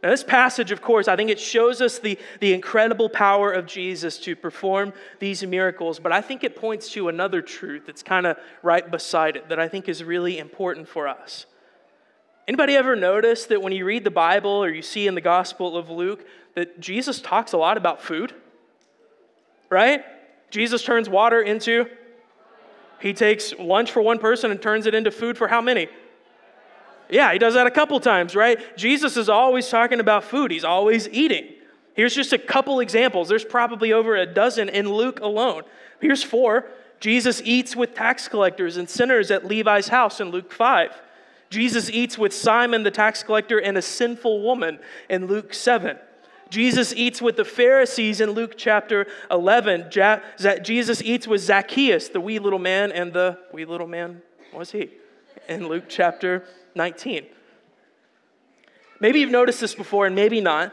Now, 0.03 0.11
this 0.11 0.25
passage, 0.25 0.73
of 0.73 0.83
course, 0.83 1.07
I 1.07 1.15
think 1.15 1.31
it 1.31 1.39
shows 1.39 1.81
us 1.81 2.01
the, 2.01 2.19
the 2.41 2.53
incredible 2.53 3.09
power 3.09 3.53
of 3.53 3.67
Jesus 3.67 4.19
to 4.21 4.35
perform 4.35 4.93
these 5.21 5.47
miracles, 5.47 6.01
but 6.01 6.11
I 6.11 6.21
think 6.21 6.43
it 6.43 6.57
points 6.57 6.91
to 6.91 7.09
another 7.09 7.41
truth 7.41 7.85
that's 7.87 8.03
kind 8.03 8.27
of 8.27 8.37
right 8.65 8.91
beside 8.91 9.37
it 9.37 9.49
that 9.49 9.61
I 9.61 9.69
think 9.69 9.89
is 9.89 10.03
really 10.03 10.39
important 10.39 10.89
for 10.89 11.07
us. 11.07 11.47
Anybody 12.49 12.75
ever 12.75 12.97
notice 12.97 13.47
that 13.47 13.63
when 13.63 13.73
you 13.73 13.85
read 13.85 14.05
the 14.05 14.11
Bible 14.11 14.51
or 14.51 14.69
you 14.69 14.83
see 14.83 15.07
in 15.07 15.15
the 15.15 15.21
Gospel 15.21 15.77
of 15.77 15.89
Luke 15.91 16.27
that 16.55 16.81
Jesus 16.81 17.21
talks 17.21 17.53
a 17.53 17.57
lot 17.57 17.77
about 17.77 18.03
food? 18.03 18.35
Right? 19.71 20.05
Jesus 20.51 20.83
turns 20.83 21.09
water 21.09 21.41
into, 21.41 21.87
he 23.01 23.13
takes 23.15 23.55
lunch 23.59 23.91
for 23.91 24.03
one 24.03 24.19
person 24.19 24.51
and 24.51 24.61
turns 24.61 24.87
it 24.87 24.95
into 24.95 25.11
food 25.11 25.39
for 25.39 25.49
how 25.49 25.61
many? 25.61 25.89
Yeah, 27.09 27.33
he 27.33 27.39
does 27.39 27.55
that 27.55 27.67
a 27.67 27.71
couple 27.71 27.99
times, 28.01 28.35
right? 28.35 28.77
Jesus 28.77 29.17
is 29.17 29.29
always 29.29 29.69
talking 29.69 30.01
about 30.01 30.25
food, 30.25 30.51
he's 30.51 30.65
always 30.65 31.09
eating. 31.09 31.47
Here's 31.95 32.15
just 32.15 32.33
a 32.33 32.39
couple 32.39 32.81
examples. 32.81 33.29
There's 33.29 33.45
probably 33.45 33.93
over 33.93 34.17
a 34.17 34.27
dozen 34.27 34.69
in 34.69 34.91
Luke 34.91 35.21
alone. 35.21 35.63
Here's 36.01 36.23
four. 36.23 36.67
Jesus 37.01 37.43
eats 37.45 37.77
with 37.77 37.95
tax 37.95 38.29
collectors 38.29 38.77
and 38.77 38.89
sinners 38.89 39.31
at 39.31 39.47
Levi's 39.47 39.89
house 39.89 40.21
in 40.21 40.31
Luke 40.31 40.53
5. 40.53 40.91
Jesus 41.53 41.91
eats 41.91 42.17
with 42.17 42.33
Simon 42.33 42.83
the 42.83 42.91
tax 42.91 43.23
collector 43.23 43.59
and 43.59 43.77
a 43.77 43.83
sinful 43.83 44.41
woman 44.41 44.79
in 45.11 45.27
Luke 45.27 45.53
7. 45.53 45.99
Jesus 46.49 46.95
eats 46.95 47.21
with 47.21 47.37
the 47.37 47.45
Pharisees 47.45 48.23
in 48.23 48.31
Luke 48.31 48.55
chapter 48.57 49.07
11. 49.31 49.91
Jesus 50.63 51.03
eats 51.03 51.27
with 51.27 51.43
Zacchaeus, 51.43 52.09
the 52.09 52.21
wee 52.21 52.39
little 52.39 52.59
man, 52.59 52.91
and 52.91 53.13
the 53.13 53.39
wee 53.53 53.67
little 53.67 53.87
man, 53.87 54.23
was 54.55 54.73
he? 54.73 54.91
In 55.47 55.69
Luke 55.69 55.85
chapter 55.89 56.45
19. 56.75 57.27
Maybe 58.99 59.21
you've 59.21 59.31
noticed 59.31 59.61
this 59.61 59.75
before 59.75 60.07
and 60.07 60.15
maybe 60.15 60.41
not, 60.41 60.73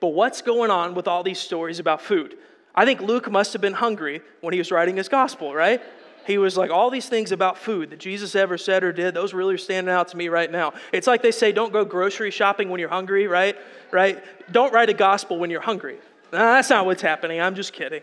but 0.00 0.08
what's 0.08 0.42
going 0.42 0.70
on 0.72 0.94
with 0.94 1.06
all 1.06 1.22
these 1.22 1.38
stories 1.38 1.78
about 1.78 2.02
food? 2.02 2.36
I 2.74 2.84
think 2.84 3.00
Luke 3.00 3.30
must 3.30 3.52
have 3.52 3.62
been 3.62 3.74
hungry 3.74 4.20
when 4.40 4.52
he 4.52 4.58
was 4.58 4.72
writing 4.72 4.96
his 4.96 5.08
gospel, 5.08 5.54
right? 5.54 5.80
He 6.28 6.36
was 6.36 6.58
like, 6.58 6.70
all 6.70 6.90
these 6.90 7.08
things 7.08 7.32
about 7.32 7.56
food 7.56 7.88
that 7.88 8.00
Jesus 8.00 8.34
ever 8.34 8.58
said 8.58 8.84
or 8.84 8.92
did, 8.92 9.14
those 9.14 9.32
really 9.32 9.54
are 9.54 9.58
standing 9.58 9.92
out 9.92 10.08
to 10.08 10.16
me 10.18 10.28
right 10.28 10.52
now. 10.52 10.74
It's 10.92 11.06
like 11.06 11.22
they 11.22 11.30
say, 11.30 11.52
don't 11.52 11.72
go 11.72 11.86
grocery 11.86 12.30
shopping 12.30 12.68
when 12.68 12.78
you're 12.78 12.90
hungry, 12.90 13.26
right? 13.26 13.56
Right? 13.90 14.22
Don't 14.52 14.70
write 14.70 14.90
a 14.90 14.92
gospel 14.92 15.38
when 15.38 15.48
you're 15.48 15.62
hungry. 15.62 15.96
that's 16.30 16.68
not 16.68 16.84
what's 16.84 17.00
happening. 17.00 17.40
I'm 17.40 17.54
just 17.54 17.72
kidding. 17.72 18.02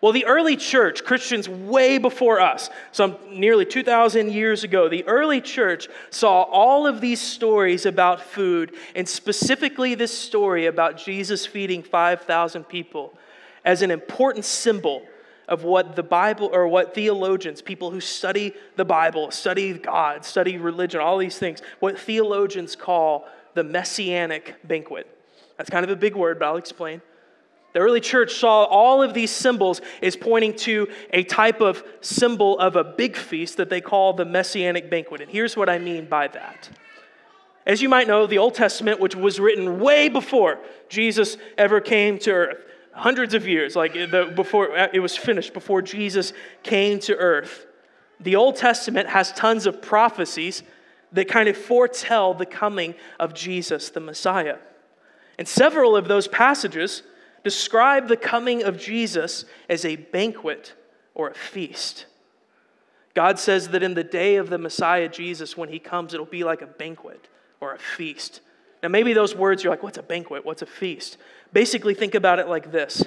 Well, 0.00 0.12
the 0.12 0.26
early 0.26 0.56
church, 0.56 1.02
Christians 1.02 1.48
way 1.48 1.98
before 1.98 2.38
us, 2.38 2.70
some 2.92 3.16
nearly 3.28 3.66
2,000 3.66 4.30
years 4.30 4.62
ago, 4.62 4.88
the 4.88 5.04
early 5.08 5.40
church 5.40 5.88
saw 6.10 6.42
all 6.42 6.86
of 6.86 7.00
these 7.00 7.20
stories 7.20 7.84
about 7.84 8.20
food, 8.20 8.76
and 8.94 9.08
specifically 9.08 9.96
this 9.96 10.16
story 10.16 10.66
about 10.66 10.98
Jesus 10.98 11.46
feeding 11.46 11.82
5,000 11.82 12.62
people, 12.62 13.18
as 13.64 13.82
an 13.82 13.90
important 13.90 14.44
symbol 14.44 15.02
of 15.48 15.64
what 15.64 15.96
the 15.96 16.02
Bible 16.02 16.50
or 16.52 16.66
what 16.68 16.94
theologians, 16.94 17.62
people 17.62 17.90
who 17.90 18.00
study 18.00 18.52
the 18.76 18.84
Bible, 18.84 19.30
study 19.30 19.72
God, 19.74 20.24
study 20.24 20.58
religion, 20.58 21.00
all 21.00 21.18
these 21.18 21.38
things, 21.38 21.60
what 21.80 21.98
theologians 21.98 22.76
call 22.76 23.26
the 23.54 23.64
messianic 23.64 24.56
banquet. 24.64 25.06
That's 25.56 25.70
kind 25.70 25.84
of 25.84 25.90
a 25.90 25.96
big 25.96 26.16
word, 26.16 26.38
but 26.38 26.46
I'll 26.46 26.56
explain. 26.56 27.02
The 27.74 27.80
early 27.80 28.00
church 28.00 28.34
saw 28.34 28.64
all 28.64 29.02
of 29.02 29.14
these 29.14 29.32
symbols 29.32 29.80
as 30.00 30.16
pointing 30.16 30.54
to 30.58 30.88
a 31.12 31.24
type 31.24 31.60
of 31.60 31.82
symbol 32.00 32.58
of 32.60 32.76
a 32.76 32.84
big 32.84 33.16
feast 33.16 33.56
that 33.56 33.68
they 33.68 33.80
call 33.80 34.12
the 34.12 34.24
Messianic 34.24 34.88
banquet. 34.88 35.20
And 35.20 35.30
here's 35.30 35.56
what 35.56 35.68
I 35.68 35.78
mean 35.78 36.06
by 36.06 36.28
that. 36.28 36.70
As 37.66 37.82
you 37.82 37.88
might 37.88 38.06
know, 38.06 38.26
the 38.26 38.38
Old 38.38 38.54
Testament, 38.54 39.00
which 39.00 39.16
was 39.16 39.40
written 39.40 39.80
way 39.80 40.08
before 40.08 40.60
Jesus 40.88 41.36
ever 41.58 41.80
came 41.80 42.18
to 42.20 42.30
earth, 42.30 42.64
hundreds 42.94 43.34
of 43.34 43.46
years, 43.46 43.76
like 43.76 43.92
the, 43.94 44.32
before 44.34 44.76
it 44.76 45.00
was 45.00 45.16
finished, 45.16 45.52
before 45.52 45.82
Jesus 45.82 46.32
came 46.62 46.98
to 47.00 47.16
earth, 47.16 47.66
the 48.20 48.36
Old 48.36 48.56
Testament 48.56 49.08
has 49.08 49.32
tons 49.32 49.66
of 49.66 49.82
prophecies 49.82 50.62
that 51.12 51.28
kind 51.28 51.48
of 51.48 51.56
foretell 51.56 52.34
the 52.34 52.46
coming 52.46 52.94
of 53.18 53.34
Jesus, 53.34 53.90
the 53.90 54.00
Messiah. 54.00 54.58
And 55.38 55.46
several 55.46 55.96
of 55.96 56.08
those 56.08 56.28
passages 56.28 57.02
describe 57.42 58.08
the 58.08 58.16
coming 58.16 58.62
of 58.62 58.78
Jesus 58.78 59.44
as 59.68 59.84
a 59.84 59.96
banquet 59.96 60.72
or 61.14 61.28
a 61.30 61.34
feast. 61.34 62.06
God 63.14 63.38
says 63.38 63.68
that 63.68 63.82
in 63.82 63.94
the 63.94 64.04
day 64.04 64.36
of 64.36 64.50
the 64.50 64.58
Messiah 64.58 65.08
Jesus, 65.08 65.56
when 65.56 65.68
he 65.68 65.78
comes, 65.78 66.14
it'll 66.14 66.26
be 66.26 66.42
like 66.42 66.62
a 66.62 66.66
banquet 66.66 67.28
or 67.60 67.74
a 67.74 67.78
feast. 67.78 68.40
Now, 68.82 68.88
maybe 68.88 69.12
those 69.12 69.34
words, 69.34 69.62
you're 69.62 69.72
like, 69.72 69.82
what's 69.82 69.98
a 69.98 70.02
banquet? 70.02 70.44
What's 70.44 70.62
a 70.62 70.66
feast? 70.66 71.16
Basically, 71.54 71.94
think 71.94 72.16
about 72.16 72.40
it 72.40 72.48
like 72.48 72.72
this. 72.72 73.04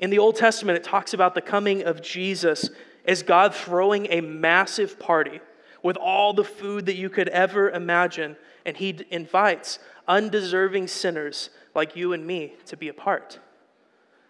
In 0.00 0.08
the 0.08 0.18
Old 0.18 0.36
Testament, 0.36 0.78
it 0.78 0.84
talks 0.84 1.12
about 1.12 1.34
the 1.34 1.42
coming 1.42 1.82
of 1.82 2.02
Jesus 2.02 2.70
as 3.04 3.22
God 3.22 3.54
throwing 3.54 4.06
a 4.10 4.22
massive 4.22 4.98
party 4.98 5.40
with 5.82 5.98
all 5.98 6.32
the 6.32 6.44
food 6.44 6.86
that 6.86 6.96
you 6.96 7.10
could 7.10 7.28
ever 7.28 7.70
imagine, 7.70 8.36
and 8.64 8.76
he 8.76 8.98
invites 9.10 9.78
undeserving 10.08 10.88
sinners 10.88 11.50
like 11.74 11.94
you 11.94 12.14
and 12.14 12.26
me 12.26 12.54
to 12.66 12.76
be 12.76 12.88
a 12.88 12.94
part. 12.94 13.38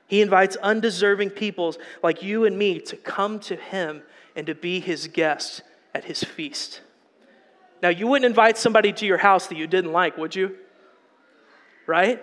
He 0.08 0.20
invites 0.20 0.56
undeserving 0.56 1.30
peoples 1.30 1.78
like 2.02 2.24
you 2.24 2.44
and 2.44 2.58
me 2.58 2.80
to 2.80 2.96
come 2.96 3.38
to 3.40 3.54
him 3.54 4.02
and 4.34 4.48
to 4.48 4.54
be 4.54 4.80
his 4.80 5.06
guests 5.06 5.62
at 5.94 6.04
his 6.04 6.24
feast. 6.24 6.80
Now, 7.82 7.90
you 7.90 8.08
wouldn't 8.08 8.28
invite 8.28 8.58
somebody 8.58 8.92
to 8.94 9.06
your 9.06 9.18
house 9.18 9.46
that 9.46 9.56
you 9.56 9.68
didn't 9.68 9.92
like, 9.92 10.18
would 10.18 10.34
you? 10.34 10.56
Right? 11.86 12.20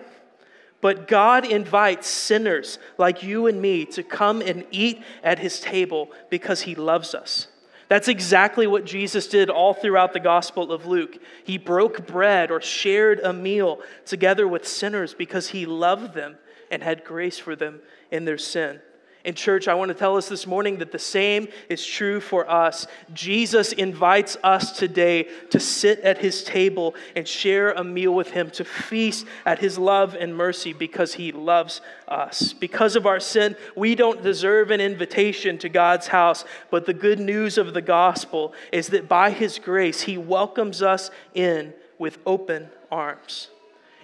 But 0.80 1.08
God 1.08 1.44
invites 1.44 2.08
sinners 2.08 2.78
like 2.96 3.22
you 3.22 3.46
and 3.46 3.60
me 3.60 3.84
to 3.86 4.02
come 4.02 4.40
and 4.40 4.64
eat 4.70 5.02
at 5.22 5.38
his 5.38 5.60
table 5.60 6.10
because 6.30 6.62
he 6.62 6.74
loves 6.74 7.14
us. 7.14 7.48
That's 7.88 8.08
exactly 8.08 8.66
what 8.68 8.84
Jesus 8.84 9.26
did 9.26 9.50
all 9.50 9.74
throughout 9.74 10.12
the 10.12 10.20
Gospel 10.20 10.72
of 10.72 10.86
Luke. 10.86 11.18
He 11.44 11.58
broke 11.58 12.06
bread 12.06 12.50
or 12.50 12.60
shared 12.60 13.18
a 13.20 13.32
meal 13.32 13.80
together 14.06 14.46
with 14.46 14.66
sinners 14.66 15.12
because 15.12 15.48
he 15.48 15.66
loved 15.66 16.14
them 16.14 16.36
and 16.70 16.82
had 16.82 17.04
grace 17.04 17.38
for 17.38 17.56
them 17.56 17.80
in 18.10 18.24
their 18.24 18.38
sin. 18.38 18.80
In 19.22 19.34
church, 19.34 19.68
I 19.68 19.74
want 19.74 19.90
to 19.90 19.94
tell 19.94 20.16
us 20.16 20.30
this 20.30 20.46
morning 20.46 20.78
that 20.78 20.92
the 20.92 20.98
same 20.98 21.48
is 21.68 21.84
true 21.84 22.20
for 22.20 22.48
us. 22.50 22.86
Jesus 23.12 23.72
invites 23.72 24.38
us 24.42 24.78
today 24.78 25.28
to 25.50 25.60
sit 25.60 26.00
at 26.00 26.16
his 26.16 26.42
table 26.42 26.94
and 27.14 27.28
share 27.28 27.72
a 27.72 27.84
meal 27.84 28.14
with 28.14 28.30
him, 28.30 28.50
to 28.52 28.64
feast 28.64 29.26
at 29.44 29.58
his 29.58 29.78
love 29.78 30.16
and 30.18 30.34
mercy 30.34 30.72
because 30.72 31.12
he 31.12 31.32
loves 31.32 31.82
us. 32.08 32.54
Because 32.54 32.96
of 32.96 33.04
our 33.04 33.20
sin, 33.20 33.56
we 33.76 33.94
don't 33.94 34.22
deserve 34.22 34.70
an 34.70 34.80
invitation 34.80 35.58
to 35.58 35.68
God's 35.68 36.06
house, 36.06 36.46
but 36.70 36.86
the 36.86 36.94
good 36.94 37.20
news 37.20 37.58
of 37.58 37.74
the 37.74 37.82
gospel 37.82 38.54
is 38.72 38.88
that 38.88 39.06
by 39.06 39.30
his 39.30 39.58
grace, 39.58 40.00
he 40.00 40.16
welcomes 40.16 40.80
us 40.80 41.10
in 41.34 41.74
with 41.98 42.16
open 42.24 42.70
arms. 42.90 43.48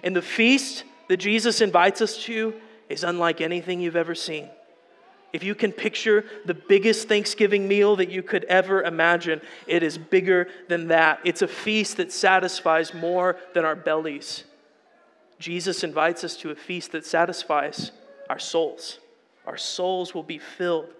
And 0.03 0.15
the 0.15 0.21
feast 0.21 0.83
that 1.07 1.17
Jesus 1.17 1.59
invites 1.59 2.01
us 2.01 2.23
to 2.25 2.53
is 2.87 3.03
unlike 3.03 3.41
anything 3.41 3.81
you've 3.81 3.95
ever 3.95 4.13
seen. 4.13 4.47
If 5.33 5.43
you 5.43 5.55
can 5.55 5.71
picture 5.71 6.25
the 6.45 6.53
biggest 6.53 7.07
Thanksgiving 7.07 7.67
meal 7.67 7.97
that 7.97 8.09
you 8.09 8.23
could 8.23 8.45
ever 8.45 8.83
imagine, 8.83 9.41
it 9.67 9.83
is 9.83 9.97
bigger 9.97 10.47
than 10.69 10.87
that. 10.87 11.19
It's 11.23 11.41
a 11.41 11.47
feast 11.47 11.97
that 11.97 12.11
satisfies 12.11 12.93
more 12.93 13.37
than 13.53 13.65
our 13.65 13.75
bellies. 13.75 14.45
Jesus 15.39 15.83
invites 15.83 16.23
us 16.23 16.37
to 16.37 16.51
a 16.51 16.55
feast 16.55 16.93
that 16.93 17.05
satisfies 17.05 17.91
our 18.29 18.39
souls. 18.39 18.99
Our 19.45 19.57
souls 19.57 20.13
will 20.13 20.23
be 20.23 20.39
filled 20.39 20.93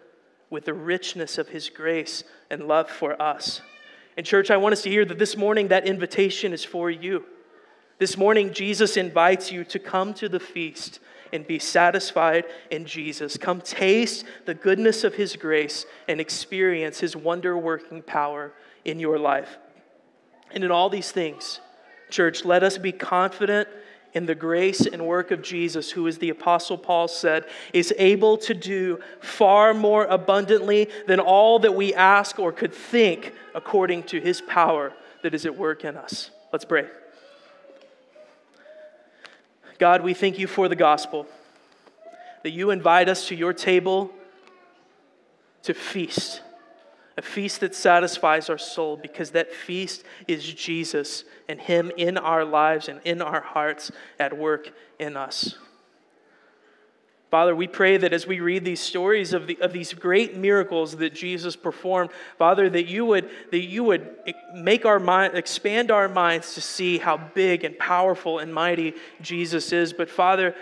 with 0.49 0.65
the 0.65 0.73
richness 0.73 1.37
of 1.37 1.49
His 1.49 1.69
grace 1.69 2.23
and 2.49 2.67
love 2.67 2.89
for 2.89 3.19
us. 3.21 3.61
And, 4.15 4.25
church, 4.25 4.51
I 4.51 4.57
want 4.57 4.73
us 4.73 4.81
to 4.83 4.89
hear 4.89 5.05
that 5.05 5.19
this 5.19 5.37
morning 5.37 5.69
that 5.69 5.87
invitation 5.87 6.53
is 6.53 6.63
for 6.63 6.89
you. 6.89 7.25
This 7.99 8.17
morning, 8.17 8.53
Jesus 8.53 8.97
invites 8.97 9.51
you 9.51 9.63
to 9.65 9.79
come 9.79 10.13
to 10.15 10.29
the 10.29 10.39
feast 10.39 10.99
and 11.33 11.45
be 11.45 11.59
satisfied 11.59 12.45
in 12.71 12.85
Jesus. 12.85 13.37
Come 13.37 13.61
taste 13.61 14.25
the 14.45 14.53
goodness 14.53 15.03
of 15.03 15.15
His 15.15 15.35
grace 15.35 15.85
and 16.07 16.19
experience 16.19 16.99
His 16.99 17.15
wonder 17.15 17.57
working 17.57 18.01
power 18.01 18.53
in 18.85 18.99
your 18.99 19.19
life. 19.19 19.57
And 20.51 20.63
in 20.63 20.71
all 20.71 20.89
these 20.89 21.11
things, 21.11 21.59
church, 22.09 22.45
let 22.45 22.63
us 22.63 22.77
be 22.77 22.91
confident 22.91 23.67
in 24.13 24.25
the 24.25 24.35
grace 24.35 24.85
and 24.85 25.05
work 25.05 25.31
of 25.31 25.41
Jesus, 25.41 25.91
who, 25.91 26.07
as 26.07 26.17
the 26.17 26.29
Apostle 26.29 26.77
Paul 26.77 27.07
said, 27.07 27.45
is 27.73 27.93
able 27.97 28.37
to 28.37 28.53
do 28.53 28.99
far 29.19 29.73
more 29.73 30.05
abundantly 30.05 30.89
than 31.05 31.19
all 31.19 31.59
that 31.59 31.75
we 31.75 31.93
ask 31.93 32.39
or 32.39 32.51
could 32.51 32.73
think 32.73 33.33
according 33.53 34.03
to 34.03 34.19
His 34.19 34.41
power 34.41 34.93
that 35.23 35.33
is 35.33 35.45
at 35.45 35.55
work 35.55 35.83
in 35.83 35.97
us. 35.97 36.31
Let's 36.51 36.65
pray. 36.65 36.87
God, 39.79 40.01
we 40.01 40.13
thank 40.13 40.39
you 40.39 40.47
for 40.47 40.67
the 40.67 40.75
gospel, 40.75 41.27
that 42.43 42.51
you 42.51 42.71
invite 42.71 43.09
us 43.09 43.27
to 43.27 43.35
your 43.35 43.53
table 43.53 44.11
to 45.63 45.73
feast, 45.73 46.41
a 47.17 47.21
feast 47.21 47.59
that 47.59 47.75
satisfies 47.75 48.49
our 48.49 48.57
soul, 48.57 48.97
because 48.97 49.31
that 49.31 49.53
feast 49.53 50.03
is 50.27 50.53
Jesus 50.53 51.23
and 51.47 51.59
Him 51.59 51.91
in 51.97 52.17
our 52.17 52.45
lives 52.45 52.87
and 52.89 53.01
in 53.03 53.21
our 53.21 53.41
hearts 53.41 53.91
at 54.19 54.37
work 54.37 54.71
in 54.99 55.17
us. 55.17 55.55
Father, 57.29 57.53
we 57.53 57.67
pray 57.67 57.97
that 57.97 58.13
as 58.13 58.25
we 58.25 58.39
read 58.39 58.63
these 58.63 58.79
stories 58.79 59.33
of, 59.33 59.47
the, 59.47 59.57
of 59.61 59.73
these 59.73 59.93
great 59.93 60.37
miracles 60.37 60.95
that 60.97 61.13
Jesus 61.13 61.57
performed, 61.57 62.09
Father, 62.37 62.69
that 62.69 62.87
you 62.87 63.05
would, 63.05 63.29
that 63.51 63.63
you 63.63 63.83
would 63.83 64.15
make 64.55 64.85
our 64.85 64.99
mind, 64.99 65.35
expand 65.35 65.91
our 65.91 66.07
minds 66.07 66.53
to 66.53 66.61
see 66.61 66.97
how 66.97 67.17
big 67.17 67.65
and 67.65 67.77
powerful 67.77 68.39
and 68.39 68.53
mighty 68.53 68.93
Jesus 69.19 69.73
is. 69.73 69.91
But 69.91 70.09
Father, 70.09 70.55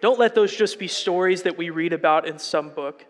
don't 0.00 0.18
let 0.18 0.34
those 0.34 0.56
just 0.56 0.78
be 0.78 0.88
stories 0.88 1.42
that 1.42 1.58
we 1.58 1.68
read 1.68 1.92
about 1.92 2.26
in 2.26 2.38
some 2.38 2.70
book. 2.70 3.04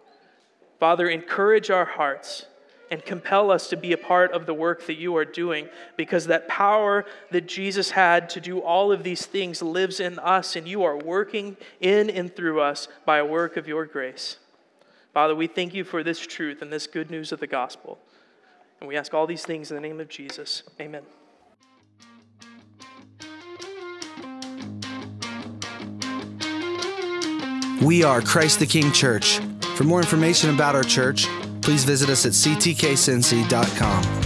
Father, 0.80 1.08
encourage 1.08 1.70
our 1.70 1.84
hearts 1.84 2.46
and 2.90 3.04
compel 3.04 3.50
us 3.50 3.68
to 3.68 3.76
be 3.76 3.92
a 3.92 3.96
part 3.96 4.32
of 4.32 4.46
the 4.46 4.54
work 4.54 4.86
that 4.86 4.96
you 4.96 5.16
are 5.16 5.24
doing 5.24 5.68
because 5.96 6.26
that 6.26 6.48
power 6.48 7.04
that 7.30 7.46
Jesus 7.46 7.92
had 7.92 8.28
to 8.30 8.40
do 8.40 8.58
all 8.58 8.90
of 8.90 9.04
these 9.04 9.24
things 9.24 9.62
lives 9.62 10.00
in 10.00 10.18
us 10.18 10.56
and 10.56 10.66
you 10.66 10.82
are 10.82 10.96
working 10.96 11.56
in 11.80 12.10
and 12.10 12.34
through 12.34 12.60
us 12.60 12.88
by 13.04 13.18
a 13.18 13.24
work 13.24 13.56
of 13.56 13.68
your 13.68 13.86
grace. 13.86 14.38
Father, 15.14 15.34
we 15.34 15.46
thank 15.46 15.74
you 15.74 15.84
for 15.84 16.02
this 16.02 16.18
truth 16.18 16.62
and 16.62 16.72
this 16.72 16.86
good 16.86 17.10
news 17.10 17.32
of 17.32 17.40
the 17.40 17.46
gospel. 17.46 17.98
And 18.80 18.88
we 18.88 18.96
ask 18.96 19.12
all 19.12 19.26
these 19.26 19.44
things 19.44 19.70
in 19.70 19.74
the 19.74 19.80
name 19.80 20.00
of 20.00 20.08
Jesus. 20.08 20.62
Amen. 20.80 21.02
We 27.82 28.04
are 28.04 28.20
Christ 28.20 28.58
the 28.58 28.66
King 28.66 28.92
Church. 28.92 29.40
For 29.74 29.84
more 29.84 30.00
information 30.00 30.50
about 30.50 30.74
our 30.74 30.82
church, 30.82 31.26
please 31.62 31.84
visit 31.84 32.10
us 32.10 32.26
at 32.26 32.32
ctkcincy.com. 32.32 34.19